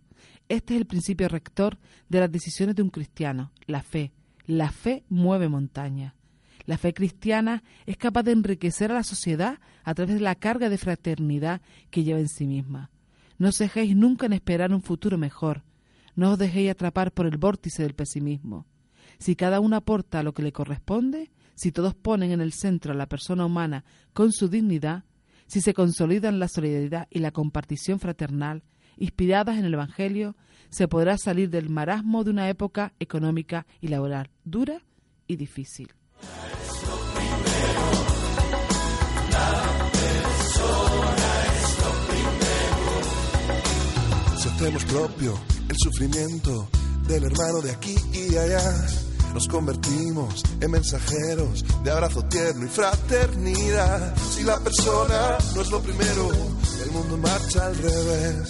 Este 0.49 0.75
es 0.75 0.81
el 0.81 0.87
principio 0.87 1.29
rector 1.29 1.79
de 2.09 2.21
las 2.21 2.33
decisiones 2.33 2.75
de 2.75 2.83
un 2.83 2.91
cristiano, 2.91 3.53
la 3.67 3.83
fe. 3.83 4.13
La 4.47 4.71
fe 4.71 5.05
mueve 5.09 5.49
montañas. 5.49 6.15
La 6.65 6.79
fe 6.79 6.93
cristiana 6.93 7.63
es 7.87 7.97
capaz 7.97 8.23
de 8.25 8.33
enriquecer 8.33 8.91
a 8.91 8.95
la 8.95 9.03
sociedad 9.03 9.59
a 9.85 9.95
través 9.95 10.15
de 10.15 10.21
la 10.21 10.35
carga 10.35 10.69
de 10.69 10.79
fraternidad 10.79 11.63
que 11.91 12.03
lleva 12.05 12.19
en 12.19 12.29
sí 12.29 12.47
misma. 12.47 12.91
No 13.39 13.49
os 13.49 13.59
dejéis 13.59 13.95
nunca 13.95 14.27
en 14.27 14.33
esperar 14.33 14.73
un 14.73 14.83
futuro 14.83 15.17
mejor. 15.17 15.63
No 16.17 16.33
os 16.33 16.39
dejéis 16.39 16.71
atrapar 16.71 17.13
por 17.13 17.27
el 17.27 17.39
vórtice 17.39 17.83
del 17.83 17.95
pesimismo. 17.95 18.67
Si 19.19 19.37
cada 19.37 19.61
uno 19.61 19.77
aporta 19.77 20.23
lo 20.23 20.35
que 20.35 20.43
le 20.43 20.53
corresponde, 20.53 21.31
si 21.59 21.73
todos 21.73 21.95
ponen 21.95 22.31
en 22.31 22.41
el 22.41 22.53
centro 22.53 22.93
a 22.93 22.97
la 22.97 23.09
persona 23.09 23.45
humana 23.45 23.85
con 24.13 24.33
su 24.33 24.49
dignidad, 24.49 25.05
si 25.47 25.61
se 25.61 25.75
consolidan 25.75 26.39
la 26.39 26.49
solidaridad 26.49 27.09
y 27.11 27.19
la 27.19 27.33
compartición 27.33 27.99
fraternal, 27.99 28.63
inspiradas 28.97 29.59
en 29.59 29.65
el 29.65 29.75
Evangelio, 29.75 30.37
se 30.71 30.87
podrá 30.89 31.19
salir 31.19 31.51
del 31.51 31.69
marasmo 31.69 32.23
de 32.25 32.31
una 32.31 32.49
época 32.49 32.95
económica 33.01 33.67
y 33.81 33.89
laboral 33.89 34.31
dura 34.45 34.83
y 35.27 35.37
difícil. 35.37 35.89
hacemos 44.59 44.85
propio 44.87 45.39
el 45.69 45.77
sufrimiento 45.79 46.69
del 47.07 47.25
hermano 47.25 47.61
de 47.63 47.71
aquí 47.71 47.95
y 48.13 48.37
allá. 48.37 49.08
Nos 49.35 49.47
convertimos 49.49 50.43
en 50.61 50.71
mensajeros 50.71 51.65
de 51.85 51.91
abrazo 51.91 52.23
tierno 52.25 52.67
y 52.67 52.69
fraternidad. 52.69 54.15
Si 54.17 54.43
la 54.43 54.59
persona 54.59 55.39
no 55.55 55.63
es 55.63 55.71
lo 55.71 55.81
primero, 55.81 56.31
el 56.83 56.91
mundo 56.91 57.17
marcha 57.19 57.67
al 57.67 57.77
revés. 57.77 58.49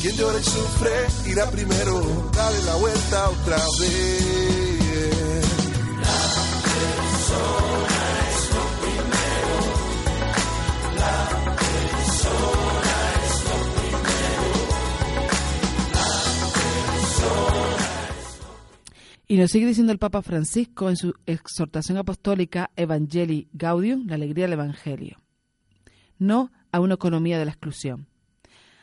Quien 0.00 0.16
llora 0.16 0.38
y 0.38 0.42
sufre 0.44 1.30
irá 1.30 1.50
primero, 1.50 2.30
dale 2.34 2.62
la 2.64 2.74
vuelta 2.74 3.30
otra 3.30 3.56
vez. 3.80 4.81
Y 19.32 19.38
nos 19.38 19.50
sigue 19.50 19.64
diciendo 19.64 19.92
el 19.92 19.98
Papa 19.98 20.20
Francisco 20.20 20.90
en 20.90 20.96
su 20.98 21.14
exhortación 21.24 21.96
apostólica 21.96 22.70
Evangelii 22.76 23.48
Gaudium, 23.54 24.06
la 24.06 24.16
alegría 24.16 24.44
del 24.44 24.52
Evangelio. 24.52 25.22
No 26.18 26.52
a 26.70 26.80
una 26.80 26.96
economía 26.96 27.38
de 27.38 27.46
la 27.46 27.52
exclusión. 27.52 28.08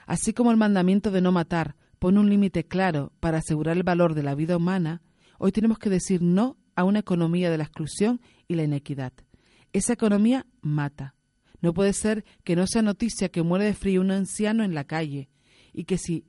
Así 0.07 0.33
como 0.33 0.49
el 0.49 0.57
mandamiento 0.57 1.12
de 1.12 1.21
no 1.21 1.31
matar 1.31 1.75
pone 1.99 2.19
un 2.19 2.31
límite 2.31 2.63
claro 2.65 3.13
para 3.19 3.38
asegurar 3.38 3.77
el 3.77 3.83
valor 3.83 4.15
de 4.15 4.23
la 4.23 4.33
vida 4.33 4.57
humana, 4.57 5.03
hoy 5.38 5.51
tenemos 5.51 5.77
que 5.77 5.91
decir 5.91 6.23
no 6.23 6.57
a 6.75 6.83
una 6.83 6.97
economía 6.97 7.51
de 7.51 7.57
la 7.59 7.65
exclusión 7.65 8.19
y 8.47 8.55
la 8.55 8.63
inequidad. 8.63 9.13
Esa 9.71 9.93
economía 9.93 10.47
mata. 10.62 11.13
No 11.62 11.75
puede 11.75 11.93
ser 11.93 12.25
que 12.43 12.55
no 12.55 12.65
sea 12.65 12.81
noticia 12.81 13.29
que 13.29 13.43
muere 13.43 13.65
de 13.65 13.75
frío 13.75 14.01
un 14.01 14.09
anciano 14.09 14.63
en 14.63 14.73
la 14.73 14.85
calle 14.85 15.29
y 15.73 15.83
que 15.83 15.99
sí, 15.99 16.25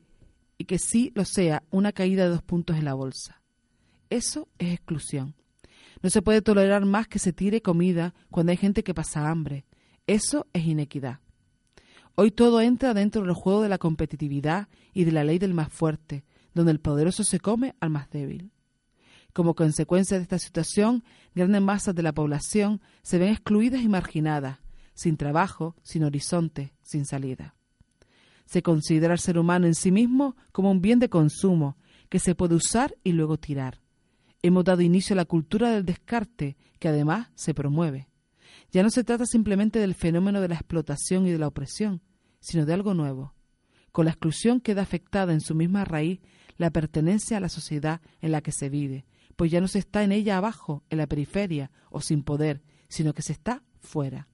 y 0.58 0.66
que 0.66 0.78
sí 0.78 1.10
lo 1.14 1.24
sea 1.24 1.62
una 1.70 1.92
caída 1.92 2.24
de 2.24 2.28
dos 2.32 2.42
puntos 2.42 2.76
en 2.76 2.84
la 2.84 2.92
bolsa. 2.92 3.39
Eso 4.10 4.48
es 4.58 4.74
exclusión. 4.74 5.36
No 6.02 6.10
se 6.10 6.20
puede 6.20 6.42
tolerar 6.42 6.84
más 6.84 7.06
que 7.06 7.20
se 7.20 7.32
tire 7.32 7.62
comida 7.62 8.12
cuando 8.30 8.50
hay 8.50 8.56
gente 8.56 8.82
que 8.82 8.92
pasa 8.92 9.30
hambre. 9.30 9.64
Eso 10.08 10.48
es 10.52 10.66
inequidad. 10.66 11.20
Hoy 12.16 12.32
todo 12.32 12.60
entra 12.60 12.92
dentro 12.92 13.22
del 13.22 13.34
juego 13.34 13.62
de 13.62 13.68
la 13.68 13.78
competitividad 13.78 14.68
y 14.92 15.04
de 15.04 15.12
la 15.12 15.22
ley 15.22 15.38
del 15.38 15.54
más 15.54 15.72
fuerte, 15.72 16.24
donde 16.54 16.72
el 16.72 16.80
poderoso 16.80 17.22
se 17.22 17.38
come 17.38 17.76
al 17.78 17.90
más 17.90 18.10
débil. 18.10 18.50
Como 19.32 19.54
consecuencia 19.54 20.16
de 20.16 20.24
esta 20.24 20.40
situación, 20.40 21.04
grandes 21.36 21.62
masas 21.62 21.94
de 21.94 22.02
la 22.02 22.12
población 22.12 22.80
se 23.02 23.18
ven 23.18 23.30
excluidas 23.30 23.80
y 23.80 23.88
marginadas, 23.88 24.58
sin 24.92 25.16
trabajo, 25.16 25.76
sin 25.82 26.02
horizonte, 26.02 26.74
sin 26.82 27.06
salida. 27.06 27.54
Se 28.44 28.62
considera 28.62 29.12
al 29.12 29.20
ser 29.20 29.38
humano 29.38 29.66
en 29.66 29.76
sí 29.76 29.92
mismo 29.92 30.34
como 30.50 30.72
un 30.72 30.80
bien 30.80 30.98
de 30.98 31.08
consumo 31.08 31.76
que 32.08 32.18
se 32.18 32.34
puede 32.34 32.56
usar 32.56 32.96
y 33.04 33.12
luego 33.12 33.38
tirar 33.38 33.79
hemos 34.42 34.64
dado 34.64 34.82
inicio 34.82 35.14
a 35.14 35.16
la 35.16 35.24
cultura 35.24 35.70
del 35.70 35.84
descarte, 35.84 36.56
que 36.78 36.88
además 36.88 37.28
se 37.34 37.54
promueve. 37.54 38.08
Ya 38.72 38.82
no 38.82 38.90
se 38.90 39.04
trata 39.04 39.26
simplemente 39.26 39.78
del 39.78 39.94
fenómeno 39.94 40.40
de 40.40 40.48
la 40.48 40.54
explotación 40.54 41.26
y 41.26 41.30
de 41.30 41.38
la 41.38 41.48
opresión, 41.48 42.02
sino 42.40 42.66
de 42.66 42.74
algo 42.74 42.94
nuevo. 42.94 43.34
Con 43.92 44.04
la 44.04 44.12
exclusión 44.12 44.60
queda 44.60 44.82
afectada 44.82 45.32
en 45.32 45.40
su 45.40 45.54
misma 45.54 45.84
raíz 45.84 46.20
la 46.56 46.70
pertenencia 46.70 47.38
a 47.38 47.40
la 47.40 47.48
sociedad 47.48 48.00
en 48.20 48.32
la 48.32 48.40
que 48.40 48.52
se 48.52 48.68
vive, 48.68 49.06
pues 49.36 49.50
ya 49.50 49.60
no 49.60 49.68
se 49.68 49.78
está 49.78 50.04
en 50.04 50.12
ella 50.12 50.36
abajo, 50.36 50.84
en 50.90 50.98
la 50.98 51.06
periferia 51.06 51.70
o 51.90 52.00
sin 52.00 52.22
poder, 52.22 52.62
sino 52.88 53.14
que 53.14 53.22
se 53.22 53.32
está 53.32 53.62
fuera. 53.80 54.28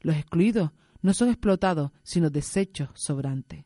Los 0.00 0.16
excluidos 0.16 0.70
no 1.02 1.14
son 1.14 1.28
explotados, 1.28 1.90
sino 2.02 2.30
desechos 2.30 2.90
sobrantes. 2.94 3.64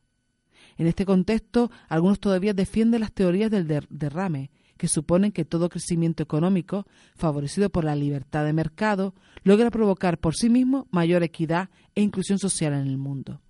En 0.79 0.87
este 0.87 1.07
contexto, 1.07 1.71
algunos 1.89 2.19
todavía 2.19 2.55
defienden 2.55 3.01
las 3.01 3.13
teorías 3.13 3.51
del 3.51 3.67
derrame, 3.89 4.51
que 4.77 4.89
suponen 4.89 5.33
que 5.33 5.45
todo 5.45 5.69
crecimiento 5.69 6.23
económico, 6.23 6.87
favorecido 7.15 7.71
por 7.71 7.85
la 7.85 7.97
libertad 7.97 8.45
de 8.45 8.53
mercado, 8.53 9.15
logra 9.45 9.71
provocar 9.71 10.19
por 10.19 10.35
sí 10.35 10.51
mismo 10.51 10.87
mayor 10.91 11.23
equidad 11.23 11.71
e 11.95 12.03
inclusión 12.03 12.39
social 12.39 12.73
en 12.75 12.87
el 12.87 12.99
mundo. 12.99 13.41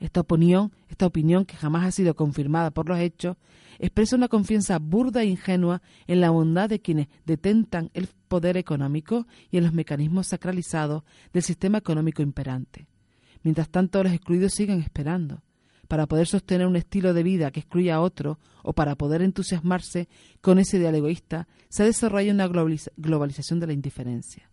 Esta 0.00 0.20
opinión, 0.20 0.72
esta 0.88 1.06
opinión 1.06 1.44
que 1.44 1.56
jamás 1.56 1.84
ha 1.84 1.90
sido 1.90 2.14
confirmada 2.14 2.70
por 2.70 2.88
los 2.88 2.98
hechos, 2.98 3.36
expresa 3.80 4.16
una 4.16 4.28
confianza 4.28 4.78
burda 4.78 5.22
e 5.22 5.26
ingenua 5.26 5.82
en 6.06 6.20
la 6.20 6.30
bondad 6.30 6.68
de 6.68 6.80
quienes 6.80 7.08
detentan 7.24 7.90
el 7.94 8.08
poder 8.28 8.56
económico 8.56 9.26
y 9.50 9.58
en 9.58 9.64
los 9.64 9.72
mecanismos 9.72 10.28
sacralizados 10.28 11.02
del 11.32 11.42
sistema 11.42 11.78
económico 11.78 12.22
imperante. 12.22 12.86
Mientras 13.42 13.68
tanto, 13.70 14.02
los 14.02 14.12
excluidos 14.12 14.52
siguen 14.52 14.80
esperando 14.80 15.42
para 15.88 16.06
poder 16.06 16.26
sostener 16.26 16.66
un 16.66 16.76
estilo 16.76 17.14
de 17.14 17.22
vida 17.22 17.50
que 17.50 17.60
excluya 17.60 17.96
a 17.96 18.00
otro 18.00 18.38
o 18.62 18.74
para 18.74 18.94
poder 18.94 19.22
entusiasmarse 19.22 20.08
con 20.42 20.58
ese 20.58 20.76
ideal 20.76 20.94
egoísta, 20.94 21.48
se 21.70 21.84
desarrolla 21.84 22.32
una 22.32 22.46
globalización 22.46 23.58
de 23.58 23.66
la 23.66 23.72
indiferencia. 23.72 24.50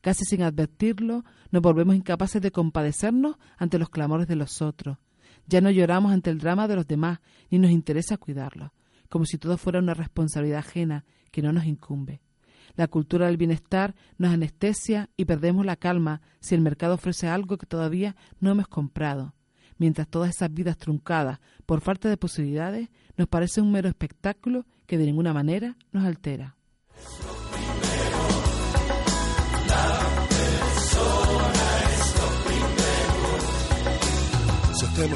Casi 0.00 0.24
sin 0.24 0.42
advertirlo, 0.42 1.24
nos 1.50 1.62
volvemos 1.62 1.94
incapaces 1.94 2.40
de 2.40 2.50
compadecernos 2.50 3.36
ante 3.58 3.78
los 3.78 3.90
clamores 3.90 4.26
de 4.26 4.36
los 4.36 4.62
otros. 4.62 4.96
Ya 5.46 5.60
no 5.60 5.70
lloramos 5.70 6.12
ante 6.12 6.30
el 6.30 6.38
drama 6.38 6.68
de 6.68 6.76
los 6.76 6.86
demás, 6.86 7.20
ni 7.50 7.58
nos 7.58 7.70
interesa 7.70 8.16
cuidarlos, 8.16 8.70
como 9.08 9.26
si 9.26 9.38
todo 9.38 9.58
fuera 9.58 9.80
una 9.80 9.94
responsabilidad 9.94 10.60
ajena 10.60 11.04
que 11.30 11.42
no 11.42 11.52
nos 11.52 11.66
incumbe. 11.66 12.22
La 12.76 12.86
cultura 12.86 13.26
del 13.26 13.36
bienestar 13.36 13.94
nos 14.18 14.32
anestesia 14.32 15.10
y 15.16 15.24
perdemos 15.24 15.66
la 15.66 15.76
calma 15.76 16.22
si 16.40 16.54
el 16.54 16.60
mercado 16.60 16.94
ofrece 16.94 17.28
algo 17.28 17.58
que 17.58 17.66
todavía 17.66 18.14
no 18.40 18.50
hemos 18.50 18.68
comprado 18.68 19.34
mientras 19.78 20.08
todas 20.08 20.30
esas 20.30 20.52
vidas 20.52 20.76
truncadas 20.76 21.40
por 21.66 21.80
falta 21.80 22.08
de 22.08 22.16
posibilidades 22.16 22.88
nos 23.16 23.28
parece 23.28 23.60
un 23.60 23.72
mero 23.72 23.88
espectáculo 23.88 24.66
que 24.86 24.98
de 24.98 25.06
ninguna 25.06 25.32
manera 25.32 25.76
nos 25.92 26.04
altera. 26.04 26.56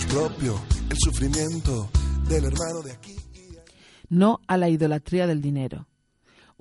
propio 0.08 0.60
el 0.90 0.96
sufrimiento 0.96 1.90
del 2.28 2.44
hermano 2.44 2.82
de 2.82 2.92
aquí. 2.92 3.16
No 4.08 4.40
a 4.46 4.56
la 4.56 4.68
idolatría 4.68 5.26
del 5.26 5.40
dinero. 5.40 5.88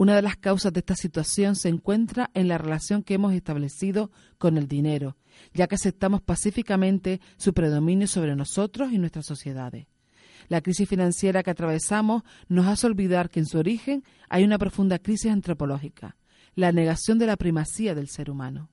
Una 0.02 0.16
de 0.16 0.24
las 0.24 0.36
causas 0.36 0.74
de 0.74 0.80
esta 0.80 0.96
situación 0.96 1.56
se 1.56 1.70
encuentra 1.70 2.32
en 2.34 2.48
la 2.48 2.58
relación 2.58 3.04
que 3.04 3.14
hemos 3.14 3.34
establecido 3.34 4.10
con 4.40 4.58
el 4.58 4.68
dinero, 4.68 5.16
ya 5.54 5.68
que 5.68 5.76
aceptamos 5.76 6.24
pacíficamente 6.24 7.22
su 7.38 7.54
predominio 7.54 8.08
sobre 8.08 8.36
nosotros 8.36 8.92
y 8.92 8.98
nuestras 8.98 9.28
sociedades. 9.28 9.86
La 10.48 10.62
crisis 10.62 10.90
financiera 10.90 11.44
que 11.44 11.52
atravesamos 11.52 12.24
nos 12.48 12.66
hace 12.66 12.88
olvidar 12.88 13.30
que 13.30 13.42
en 13.42 13.46
su 13.46 13.60
origen 13.60 14.04
hay 14.28 14.44
una 14.44 14.58
profunda 14.58 14.98
crisis 14.98 15.32
antropológica, 15.32 16.18
la 16.56 16.72
negación 16.72 17.20
de 17.20 17.28
la 17.28 17.38
primacía 17.38 17.94
del 17.94 18.08
ser 18.08 18.32
humano. 18.32 18.72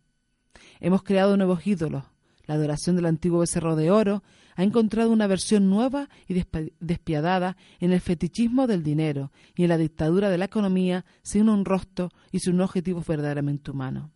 Hemos 0.80 1.02
creado 1.02 1.36
nuevos 1.36 1.66
ídolos, 1.66 2.04
La 2.48 2.54
adoración 2.54 2.96
del 2.96 3.04
antiguo 3.04 3.40
becerro 3.40 3.76
de 3.76 3.90
oro 3.90 4.24
ha 4.56 4.64
encontrado 4.64 5.12
una 5.12 5.26
versión 5.26 5.68
nueva 5.68 6.08
y 6.26 6.42
despiadada 6.80 7.58
en 7.78 7.92
el 7.92 8.00
fetichismo 8.00 8.66
del 8.66 8.82
dinero 8.82 9.30
y 9.54 9.64
en 9.64 9.68
la 9.68 9.76
dictadura 9.76 10.30
de 10.30 10.38
la 10.38 10.46
economía 10.46 11.04
sin 11.22 11.50
un 11.50 11.66
rostro 11.66 12.11
y 12.32 12.40
sin 12.40 12.54
un 12.54 12.62
objetivo 12.62 13.04
verdaderamente 13.06 13.70
humano. 13.70 14.11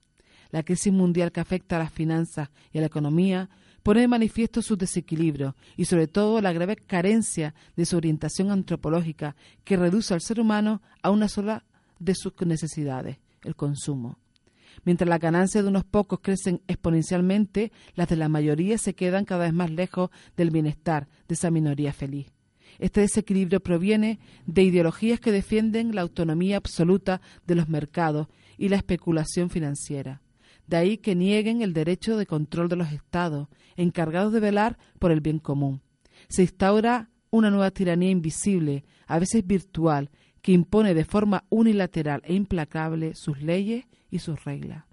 La 0.51 0.63
crisis 0.63 0.93
mundial 0.93 1.31
que 1.31 1.41
afecta 1.41 1.77
a 1.77 1.81
las 1.81 1.93
finanzas 1.93 2.49
y 2.73 2.79
a 2.79 2.81
la 2.81 2.87
economía 2.87 3.51
pone 3.83 4.01
de 4.01 4.09
manifiesto 4.09 4.63
sus 4.63 4.79
desequilibrios 4.79 5.55
y 5.77 5.85
sobre 5.85 6.09
todo 6.09 6.41
la 6.41 6.55
grave 6.55 6.77
carencia 6.77 7.55
de 7.77 7.85
su 7.85 7.99
orientación 7.99 8.51
antropológica 8.51 9.37
que 9.63 9.77
reduce 9.77 10.15
al 10.15 10.23
ser 10.23 10.41
humano 10.41 10.81
a 11.03 11.11
una 11.11 11.29
sola 11.29 11.67
de 11.99 12.15
sus 12.15 12.33
necesidades, 12.47 13.19
el 13.45 13.57
consumo. 13.57 14.22
Mientras 14.85 15.09
las 15.09 15.21
ganancias 15.21 15.63
de 15.63 15.71
unos 15.71 15.85
pocos 15.85 16.21
crecen 16.21 16.61
exponencialmente, 16.67 17.73
las 17.95 18.09
de 18.09 18.17
la 18.17 18.29
mayoría 18.29 18.79
se 18.79 18.95
quedan 18.95 19.25
cada 19.25 19.45
vez 19.45 19.53
más 19.53 19.71
lejos 19.71 20.11
del 20.37 20.51
bienestar 20.51 21.09
de 21.29 21.35
esa 21.35 21.51
minoría 21.51 21.93
feliz. 21.93 22.33
Este 22.79 23.01
desequilibrio 23.01 23.61
proviene 23.61 24.19
de 24.47 24.63
ideologías 24.63 25.21
que 25.21 25.31
defienden 25.31 25.95
la 25.95 26.03
autonomía 26.03 26.57
absoluta 26.57 27.21
de 27.47 27.55
los 27.55 27.69
mercados 27.69 28.29
y 28.59 28.71
la 28.71 28.77
especulación 28.77 29.51
financiera. 29.51 30.21
De 30.67 30.77
ahí 30.77 30.99
que 30.99 31.15
nieguen 31.15 31.63
el 31.63 31.75
derecho 31.75 32.17
de 32.17 32.27
control 32.27 32.69
de 32.69 32.77
los 32.77 32.93
estados, 32.93 33.49
encargados 33.77 34.33
de 34.33 34.41
velar 34.41 34.79
por 34.99 35.13
el 35.13 35.21
bien 35.21 35.39
común. 35.39 35.83
Se 36.29 36.43
instaura 36.43 37.11
una 37.31 37.51
nueva 37.51 37.71
tiranía 37.71 38.11
invisible, 38.11 38.85
a 39.07 39.19
veces 39.19 39.47
virtual, 39.47 40.11
que 40.41 40.53
impone 40.53 40.95
de 40.95 41.05
forma 41.05 41.45
unilateral 41.51 42.23
e 42.25 42.35
implacable 42.35 43.15
sus 43.15 43.43
leyes 43.43 43.85
y 44.13 44.21
sus 44.21 44.45
reglas. 44.45 44.85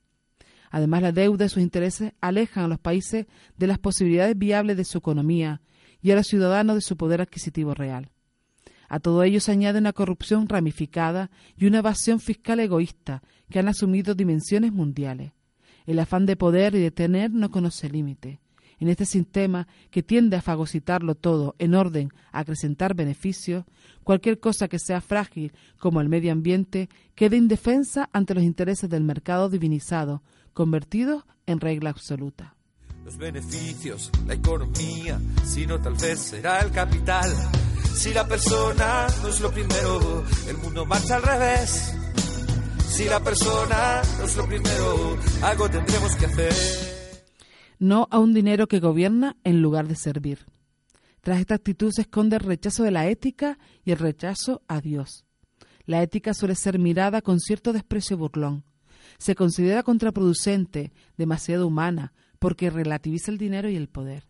Además, 0.72 1.04
la 1.04 1.12
deuda 1.12 1.46
y 1.46 1.50
sus 1.50 1.62
intereses 1.62 2.14
alejan 2.22 2.64
a 2.64 2.68
los 2.68 2.80
países 2.80 3.28
de 3.58 3.68
las 3.68 3.78
posibilidades 3.78 4.38
viables 4.38 4.78
de 4.78 4.86
su 4.86 4.98
economía 4.98 5.62
y 6.02 6.12
a 6.12 6.16
los 6.16 6.26
ciudadanos 6.26 6.76
de 6.76 6.82
su 6.82 6.98
poder 6.98 7.22
adquisitivo 7.22 7.76
real. 7.76 8.10
A 8.88 9.00
todo 9.00 9.24
ello 9.24 9.40
se 9.40 9.52
añade 9.52 9.78
una 9.78 9.94
corrupción 9.94 10.48
ramificada 10.48 11.30
y 11.56 11.68
una 11.68 11.80
evasión 11.80 12.20
fiscal 12.20 12.60
egoísta 12.60 13.22
que 13.50 13.60
han 13.60 13.68
asumido 13.68 14.16
dimensiones 14.16 14.72
mundiales. 14.72 15.34
El 15.86 16.00
afán 16.00 16.26
de 16.26 16.36
poder 16.36 16.74
y 16.74 16.80
de 16.80 16.92
tener 16.92 17.32
no 17.32 17.52
conoce 17.52 17.90
límite 17.90 18.40
en 18.80 18.88
este 18.88 19.06
sistema 19.06 19.68
que 19.92 20.04
tiende 20.04 20.38
a 20.38 20.42
fagocitarlo 20.42 21.16
todo 21.16 21.56
en 21.60 21.76
orden 21.76 22.12
a 22.32 22.40
acrecentar 22.40 22.96
beneficios, 22.96 23.66
cualquier 24.04 24.40
cosa 24.40 24.68
que 24.68 24.80
sea 24.80 25.02
frágil 25.02 25.54
como 25.78 26.02
el 26.02 26.10
medio 26.10 26.32
ambiente 26.32 26.90
queda 27.16 27.36
indefensa 27.36 28.10
ante 28.14 28.34
los 28.34 28.44
intereses 28.44 28.90
del 28.90 29.04
mercado 29.04 29.50
divinizado, 29.50 30.24
convertidos 30.54 31.24
en 31.46 31.60
regla 31.60 31.90
absoluta. 31.90 32.56
Los 33.04 33.18
beneficios, 33.18 34.12
la 34.28 34.34
economía, 34.34 35.20
sino 35.44 35.80
tal 35.80 35.96
vez 35.96 36.20
será 36.20 36.60
el 36.60 36.72
capital. 36.72 37.32
Si 37.94 38.14
la 38.14 38.28
persona 38.28 39.08
no 39.22 39.30
es 39.30 39.42
lo 39.42 39.52
primero, 39.52 40.24
el 40.48 40.58
mundo 40.58 40.86
marcha 40.86 41.16
al 41.16 41.24
revés. 41.24 41.96
Si 42.88 43.06
la 43.06 43.20
persona 43.20 44.02
no 44.20 44.26
es 44.26 44.38
lo 44.38 44.46
primero, 44.46 45.18
algo 45.42 45.70
tendremos 45.70 46.16
que 46.16 46.26
hacer 46.26 46.89
no 47.80 48.08
a 48.12 48.20
un 48.20 48.34
dinero 48.34 48.68
que 48.68 48.80
gobierna 48.80 49.38
en 49.44 49.62
lugar 49.62 49.88
de 49.88 49.96
servir. 49.96 50.46
Tras 51.22 51.40
esta 51.40 51.56
actitud 51.56 51.92
se 51.92 52.02
esconde 52.02 52.36
el 52.36 52.44
rechazo 52.44 52.84
de 52.84 52.92
la 52.92 53.08
ética 53.08 53.58
y 53.84 53.92
el 53.92 53.98
rechazo 53.98 54.62
a 54.68 54.82
Dios. 54.82 55.26
La 55.86 56.04
ética 56.04 56.34
suele 56.34 56.56
ser 56.56 56.78
mirada 56.78 57.22
con 57.22 57.40
cierto 57.40 57.74
desprecio 57.74 58.18
burlón. 58.18 58.64
Se 59.18 59.36
considera 59.36 59.84
contraproducente, 59.84 60.94
demasiado 61.18 61.68
humana, 61.68 62.14
porque 62.38 62.70
relativiza 62.70 63.32
el 63.32 63.38
dinero 63.38 63.70
y 63.70 63.76
el 63.76 63.90
poder. 63.90 64.28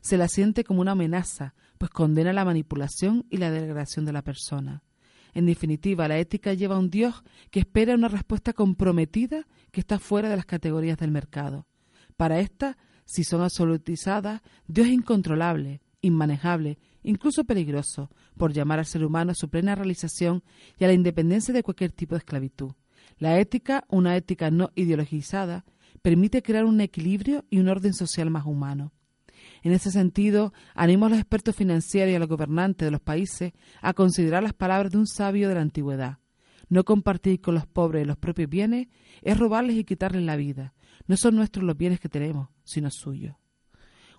Se 0.00 0.16
la 0.16 0.28
siente 0.28 0.64
como 0.64 0.80
una 0.80 0.92
amenaza, 0.92 1.54
pues 1.78 1.90
condena 1.90 2.32
la 2.32 2.44
manipulación 2.44 3.26
y 3.30 3.36
la 3.36 3.50
degradación 3.50 4.04
de 4.04 4.12
la 4.12 4.22
persona. 4.22 4.82
En 5.34 5.46
definitiva, 5.46 6.08
la 6.08 6.18
ética 6.18 6.54
lleva 6.54 6.76
a 6.76 6.78
un 6.78 6.90
Dios 6.90 7.22
que 7.50 7.60
espera 7.60 7.94
una 7.94 8.08
respuesta 8.08 8.52
comprometida 8.52 9.46
que 9.72 9.80
está 9.80 9.98
fuera 9.98 10.28
de 10.28 10.36
las 10.36 10.46
categorías 10.46 10.98
del 10.98 11.10
mercado. 11.10 11.66
Para 12.16 12.40
esta, 12.40 12.76
si 13.04 13.24
son 13.24 13.42
absolutizadas, 13.42 14.40
Dios 14.66 14.86
es 14.86 14.92
incontrolable, 14.94 15.80
inmanejable, 16.00 16.78
incluso 17.02 17.44
peligroso, 17.44 18.10
por 18.36 18.52
llamar 18.52 18.78
al 18.78 18.86
ser 18.86 19.04
humano 19.04 19.32
a 19.32 19.34
su 19.34 19.48
plena 19.48 19.74
realización 19.74 20.42
y 20.78 20.84
a 20.84 20.86
la 20.86 20.94
independencia 20.94 21.52
de 21.52 21.62
cualquier 21.62 21.92
tipo 21.92 22.14
de 22.14 22.20
esclavitud. 22.20 22.72
La 23.18 23.38
ética, 23.38 23.84
una 23.88 24.16
ética 24.16 24.50
no 24.50 24.70
ideologizada, 24.74 25.64
permite 26.02 26.42
crear 26.42 26.64
un 26.64 26.80
equilibrio 26.80 27.44
y 27.50 27.58
un 27.58 27.68
orden 27.68 27.94
social 27.94 28.30
más 28.30 28.46
humano. 28.46 28.92
En 29.62 29.72
ese 29.72 29.90
sentido, 29.90 30.52
animo 30.74 31.06
a 31.06 31.08
los 31.08 31.18
expertos 31.18 31.56
financieros 31.56 32.12
y 32.12 32.14
a 32.14 32.18
los 32.18 32.28
gobernantes 32.28 32.86
de 32.86 32.90
los 32.90 33.00
países 33.00 33.52
a 33.80 33.94
considerar 33.94 34.42
las 34.42 34.52
palabras 34.52 34.92
de 34.92 34.98
un 34.98 35.06
sabio 35.06 35.48
de 35.48 35.54
la 35.54 35.62
antigüedad. 35.62 36.18
No 36.74 36.84
compartir 36.84 37.40
con 37.40 37.54
los 37.54 37.68
pobres 37.68 38.04
los 38.04 38.16
propios 38.16 38.50
bienes 38.50 38.88
es 39.22 39.38
robarles 39.38 39.76
y 39.76 39.84
quitarles 39.84 40.24
la 40.24 40.34
vida, 40.34 40.74
no 41.06 41.16
son 41.16 41.36
nuestros 41.36 41.64
los 41.64 41.76
bienes 41.76 42.00
que 42.00 42.08
tenemos, 42.08 42.48
sino 42.64 42.90
suyos. 42.90 43.36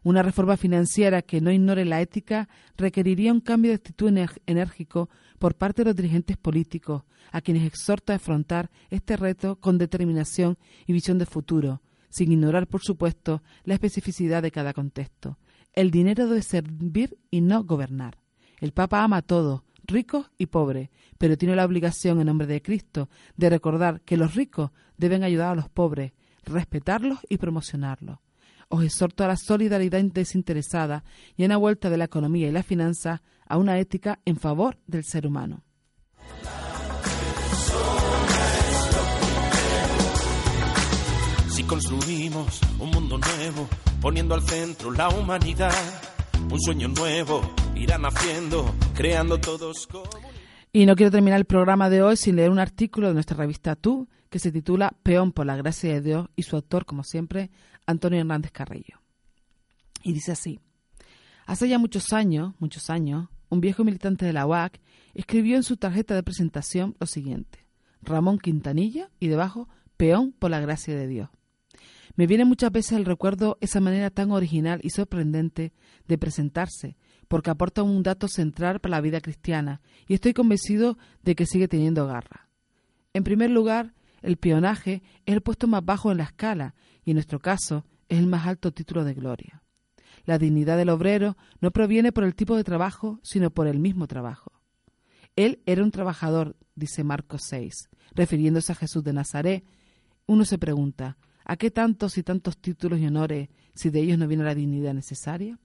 Una 0.03 0.23
reforma 0.23 0.55
financiera 0.55 1.21
que 1.21 1.41
no 1.41 1.51
ignore 1.51 1.83
la 1.83 1.99
ética 1.99 2.47
requeriría 2.77 3.33
un 3.33 3.41
cambio 3.41 3.71
de 3.71 3.75
actitud 3.75 4.09
enérgico 4.45 5.09
por 5.37 5.55
parte 5.55 5.81
de 5.81 5.89
los 5.89 5.97
dirigentes 5.97 6.37
políticos, 6.37 7.03
a 7.33 7.41
quienes 7.41 7.67
exhorta 7.67 8.13
a 8.13 8.15
afrontar 8.15 8.71
este 8.89 9.17
reto 9.17 9.59
con 9.59 9.77
determinación 9.77 10.57
y 10.87 10.93
visión 10.93 11.17
de 11.17 11.25
futuro, 11.25 11.81
sin 12.07 12.31
ignorar, 12.31 12.67
por 12.67 12.81
supuesto, 12.81 13.43
la 13.65 13.73
especificidad 13.73 14.41
de 14.41 14.51
cada 14.51 14.71
contexto. 14.71 15.39
El 15.73 15.91
dinero 15.91 16.25
debe 16.25 16.41
servir 16.41 17.17
y 17.29 17.41
no 17.41 17.65
gobernar. 17.65 18.21
El 18.61 18.71
Papa 18.71 19.03
ama 19.03 19.17
a 19.17 19.21
todos, 19.23 19.64
ricos 19.87 20.31
y 20.37 20.47
pobres, 20.47 20.89
pero 21.17 21.37
tiene 21.37 21.55
la 21.55 21.65
obligación, 21.65 22.19
en 22.19 22.27
nombre 22.27 22.47
de 22.47 22.61
Cristo, 22.61 23.09
de 23.37 23.49
recordar 23.49 24.01
que 24.01 24.17
los 24.17 24.35
ricos 24.35 24.71
deben 24.97 25.23
ayudar 25.23 25.51
a 25.51 25.55
los 25.55 25.69
pobres, 25.69 26.13
respetarlos 26.43 27.19
y 27.29 27.37
promocionarlos. 27.37 28.19
Os 28.69 28.83
exhorto 28.83 29.23
a 29.23 29.27
la 29.27 29.37
solidaridad 29.37 30.03
desinteresada 30.03 31.03
y 31.37 31.43
a 31.43 31.45
una 31.45 31.57
vuelta 31.57 31.89
de 31.89 31.97
la 31.97 32.05
economía 32.05 32.47
y 32.47 32.51
la 32.51 32.63
finanza 32.63 33.21
a 33.47 33.57
una 33.57 33.77
ética 33.79 34.19
en 34.25 34.37
favor 34.37 34.77
del 34.87 35.03
ser 35.03 35.27
humano. 35.27 35.63
Si 41.49 41.63
construimos 41.63 42.59
un 42.79 42.89
mundo 42.89 43.17
nuevo, 43.17 43.67
poniendo 44.01 44.35
al 44.35 44.41
centro 44.41 44.91
la 44.91 45.09
humanidad, 45.09 45.71
un 46.51 46.61
sueño 46.61 46.87
nuevo 46.89 47.41
irá 47.75 47.97
naciendo, 47.97 48.73
creando 48.93 49.39
todos. 49.39 49.87
Y 50.71 50.85
no 50.85 50.95
quiero 50.95 51.11
terminar 51.11 51.39
el 51.39 51.45
programa 51.45 51.89
de 51.89 52.01
hoy 52.01 52.17
sin 52.17 52.35
leer 52.35 52.49
un 52.49 52.59
artículo 52.59 53.07
de 53.07 53.13
nuestra 53.13 53.37
revista 53.37 53.75
Tú 53.75 54.07
que 54.29 54.39
se 54.39 54.51
titula 54.51 54.95
Peón 55.03 55.31
por 55.31 55.45
la 55.45 55.55
gracia 55.55 55.93
de 55.93 56.01
Dios 56.01 56.27
y 56.35 56.43
su 56.43 56.55
autor, 56.55 56.85
como 56.85 57.03
siempre, 57.03 57.49
Antonio 57.85 58.19
Hernández 58.19 58.51
Carrillo. 58.51 59.01
Y 60.03 60.13
dice 60.13 60.33
así, 60.33 60.59
hace 61.45 61.67
ya 61.67 61.79
muchos 61.79 62.11
años, 62.13 62.53
muchos 62.59 62.89
años, 62.89 63.29
un 63.49 63.61
viejo 63.61 63.83
militante 63.83 64.25
de 64.25 64.33
la 64.33 64.45
UAC 64.45 64.79
escribió 65.13 65.55
en 65.55 65.63
su 65.63 65.77
tarjeta 65.77 66.15
de 66.15 66.23
presentación 66.23 66.95
lo 66.99 67.07
siguiente, 67.07 67.65
Ramón 68.01 68.37
Quintanilla 68.39 69.09
y 69.19 69.27
debajo, 69.27 69.69
Peón 69.97 70.33
por 70.33 70.51
la 70.51 70.59
gracia 70.59 70.95
de 70.95 71.07
Dios. 71.07 71.29
Me 72.15 72.27
viene 72.27 72.45
muchas 72.45 72.71
veces 72.71 72.93
al 72.93 73.05
recuerdo 73.05 73.57
esa 73.59 73.81
manera 73.81 74.09
tan 74.09 74.31
original 74.31 74.79
y 74.83 74.89
sorprendente 74.89 75.73
de 76.07 76.17
presentarse, 76.17 76.97
porque 77.27 77.49
aporta 77.49 77.83
un 77.83 78.03
dato 78.03 78.27
central 78.27 78.79
para 78.79 78.91
la 78.91 79.01
vida 79.01 79.19
cristiana 79.19 79.81
y 80.07 80.13
estoy 80.13 80.33
convencido 80.33 80.97
de 81.23 81.35
que 81.35 81.45
sigue 81.45 81.67
teniendo 81.67 82.07
garra. 82.07 82.47
En 83.13 83.23
primer 83.23 83.49
lugar, 83.49 83.93
el 84.21 84.37
peonaje 84.37 85.03
es 85.25 85.35
el 85.35 85.41
puesto 85.41 85.67
más 85.67 85.83
bajo 85.83 86.11
en 86.11 86.17
la 86.17 86.23
escala 86.23 86.73
y 87.03 87.11
en 87.11 87.15
nuestro 87.15 87.39
caso 87.39 87.85
es 88.07 88.17
el 88.17 88.27
más 88.27 88.47
alto 88.47 88.71
título 88.71 89.03
de 89.03 89.13
gloria. 89.13 89.61
La 90.25 90.37
dignidad 90.37 90.77
del 90.77 90.89
obrero 90.89 91.37
no 91.59 91.71
proviene 91.71 92.11
por 92.11 92.23
el 92.23 92.33
tipo 92.33 92.55
de 92.55 92.63
trabajo, 92.63 93.19
sino 93.23 93.51
por 93.51 93.67
el 93.67 93.79
mismo 93.79 94.07
trabajo. 94.07 94.51
Él 95.35 95.61
era 95.65 95.83
un 95.83 95.91
trabajador, 95.91 96.55
dice 96.75 97.03
Marcos 97.03 97.43
6, 97.43 97.89
refiriéndose 98.13 98.71
a 98.71 98.75
Jesús 98.75 99.03
de 99.03 99.13
Nazaret. 99.13 99.65
Uno 100.25 100.45
se 100.45 100.57
pregunta, 100.57 101.17
¿a 101.45 101.55
qué 101.55 101.71
tantos 101.71 102.17
y 102.17 102.23
tantos 102.23 102.57
títulos 102.57 102.99
y 102.99 103.07
honores 103.07 103.49
si 103.73 103.89
de 103.89 104.01
ellos 104.01 104.17
no 104.17 104.27
viene 104.27 104.43
la 104.43 104.55
dignidad 104.55 104.93
necesaria? 104.93 105.59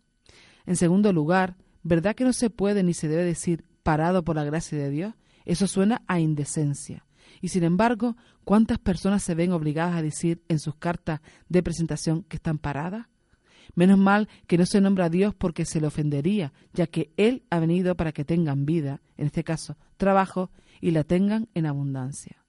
En 0.67 0.77
segundo 0.77 1.13
lugar, 1.13 1.57
¿verdad 1.83 2.15
que 2.15 2.25
no 2.25 2.33
se 2.33 2.51
puede 2.51 2.83
ni 2.83 2.95
se 2.95 3.09
debe 3.09 3.25
decir 3.25 3.65
parado 3.83 4.23
por 4.23 4.37
la 4.37 4.45
gracia 4.45 4.79
de 4.79 4.91
Dios? 4.91 5.15
Eso 5.45 5.67
suena 5.67 6.03
a 6.07 6.21
indecencia. 6.21 7.07
Y 7.41 7.49
sin 7.49 7.65
embargo, 7.65 8.17
¿cuántas 8.45 8.79
personas 8.79 9.23
se 9.23 9.35
ven 9.35 9.53
obligadas 9.53 9.97
a 9.97 10.03
decir 10.03 10.43
en 10.49 10.59
sus 10.59 10.77
cartas 10.77 11.21
de 11.49 11.63
presentación 11.63 12.23
que 12.25 12.37
están 12.37 12.59
paradas? 12.59 13.07
Menos 13.75 13.99
mal 13.99 14.29
que 14.47 14.59
no 14.59 14.67
se 14.67 14.81
nombra 14.81 15.07
a 15.07 15.11
Dios 15.11 15.35
porque 15.35 15.65
se 15.65 15.81
le 15.81 15.87
ofendería, 15.87 16.53
ya 16.73 16.87
que 16.87 17.13
Él 17.17 17.45
ha 17.51 17.61
venido 17.61 17.97
para 17.97 18.13
que 18.13 18.25
tengan 18.25 18.67
vida, 18.67 19.01
en 19.17 19.27
este 19.27 19.45
caso 19.45 19.77
trabajo, 19.97 20.51
y 20.81 20.91
la 20.91 21.05
tengan 21.05 21.49
en 21.55 21.67
abundancia. 21.67 22.40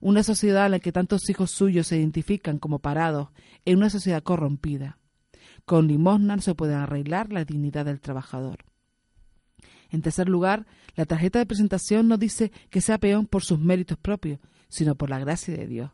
Una 0.00 0.22
sociedad 0.22 0.66
en 0.66 0.72
la 0.72 0.78
que 0.78 0.92
tantos 0.92 1.28
hijos 1.28 1.50
suyos 1.50 1.88
se 1.88 1.96
identifican 1.96 2.58
como 2.58 2.78
parados, 2.78 3.28
en 3.64 3.78
una 3.78 3.90
sociedad 3.90 4.22
corrompida. 4.22 4.98
Con 5.64 5.86
limosna 5.86 6.38
se 6.40 6.54
puede 6.54 6.74
arreglar 6.74 7.32
la 7.32 7.44
dignidad 7.44 7.84
del 7.84 8.00
trabajador. 8.00 8.64
En 9.90 10.02
tercer 10.02 10.28
lugar, 10.28 10.66
la 10.94 11.06
tarjeta 11.06 11.38
de 11.38 11.46
presentación 11.46 12.08
no 12.08 12.18
dice 12.18 12.52
que 12.70 12.80
sea 12.80 12.98
peón 12.98 13.26
por 13.26 13.42
sus 13.42 13.58
méritos 13.58 13.98
propios, 13.98 14.38
sino 14.68 14.94
por 14.94 15.10
la 15.10 15.18
gracia 15.18 15.56
de 15.56 15.66
Dios. 15.66 15.90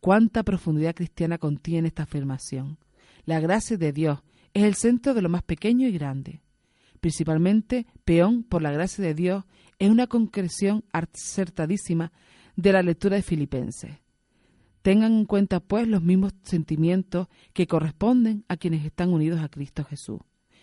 ¿Cuánta 0.00 0.42
profundidad 0.42 0.94
cristiana 0.94 1.38
contiene 1.38 1.88
esta 1.88 2.04
afirmación? 2.04 2.78
La 3.24 3.40
gracia 3.40 3.76
de 3.76 3.92
Dios 3.92 4.20
es 4.54 4.64
el 4.64 4.74
centro 4.74 5.14
de 5.14 5.22
lo 5.22 5.28
más 5.28 5.42
pequeño 5.42 5.86
y 5.88 5.92
grande. 5.92 6.40
Principalmente, 7.00 7.86
peón 8.04 8.42
por 8.42 8.62
la 8.62 8.70
gracia 8.70 9.04
de 9.04 9.14
Dios 9.14 9.44
es 9.78 9.90
una 9.90 10.06
concreción 10.06 10.84
acertadísima 10.92 12.12
de 12.56 12.72
la 12.72 12.82
lectura 12.82 13.16
de 13.16 13.22
Filipenses. 13.22 13.92
Tengan 14.82 15.12
en 15.12 15.24
cuenta, 15.24 15.60
pues, 15.60 15.86
los 15.86 16.02
mismos 16.02 16.32
sentimientos 16.42 17.28
que 17.52 17.66
corresponden 17.66 18.44
a 18.48 18.56
quienes 18.56 18.84
están 18.84 19.12
unidos 19.12 19.40
a 19.40 19.48
Cristo 19.48 19.84
Jesús, 19.84 20.20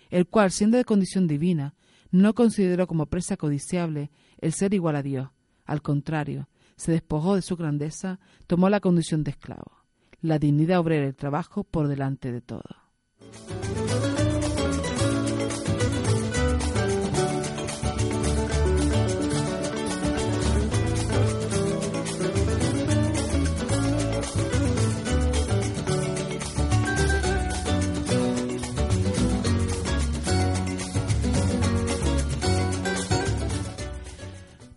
el 0.10 0.28
cual, 0.28 0.52
siendo 0.52 0.78
de 0.78 0.86
condición 0.86 1.28
divina, 1.28 1.76
no 2.12 2.34
consideró 2.34 2.88
como 2.88 3.08
presa 3.08 3.38
codiciable 3.38 4.12
el 4.40 4.54
ser 4.54 4.74
igual 4.74 4.96
a 4.96 5.04
Dios. 5.04 5.30
Al 5.66 5.82
contrario, 5.82 6.48
se 6.76 6.92
despojó 6.92 7.36
de 7.36 7.42
su 7.42 7.56
grandeza, 7.56 8.20
tomó 8.48 8.70
la 8.70 8.80
condición 8.80 9.24
de 9.24 9.32
esclavo, 9.32 9.84
la 10.22 10.40
dignidad 10.40 10.80
obrera 10.80 11.06
y 11.06 11.10
el 11.10 11.16
trabajo 11.16 11.64
por 11.64 11.88
delante 11.88 12.32
de 12.32 12.42
todo. 12.42 12.64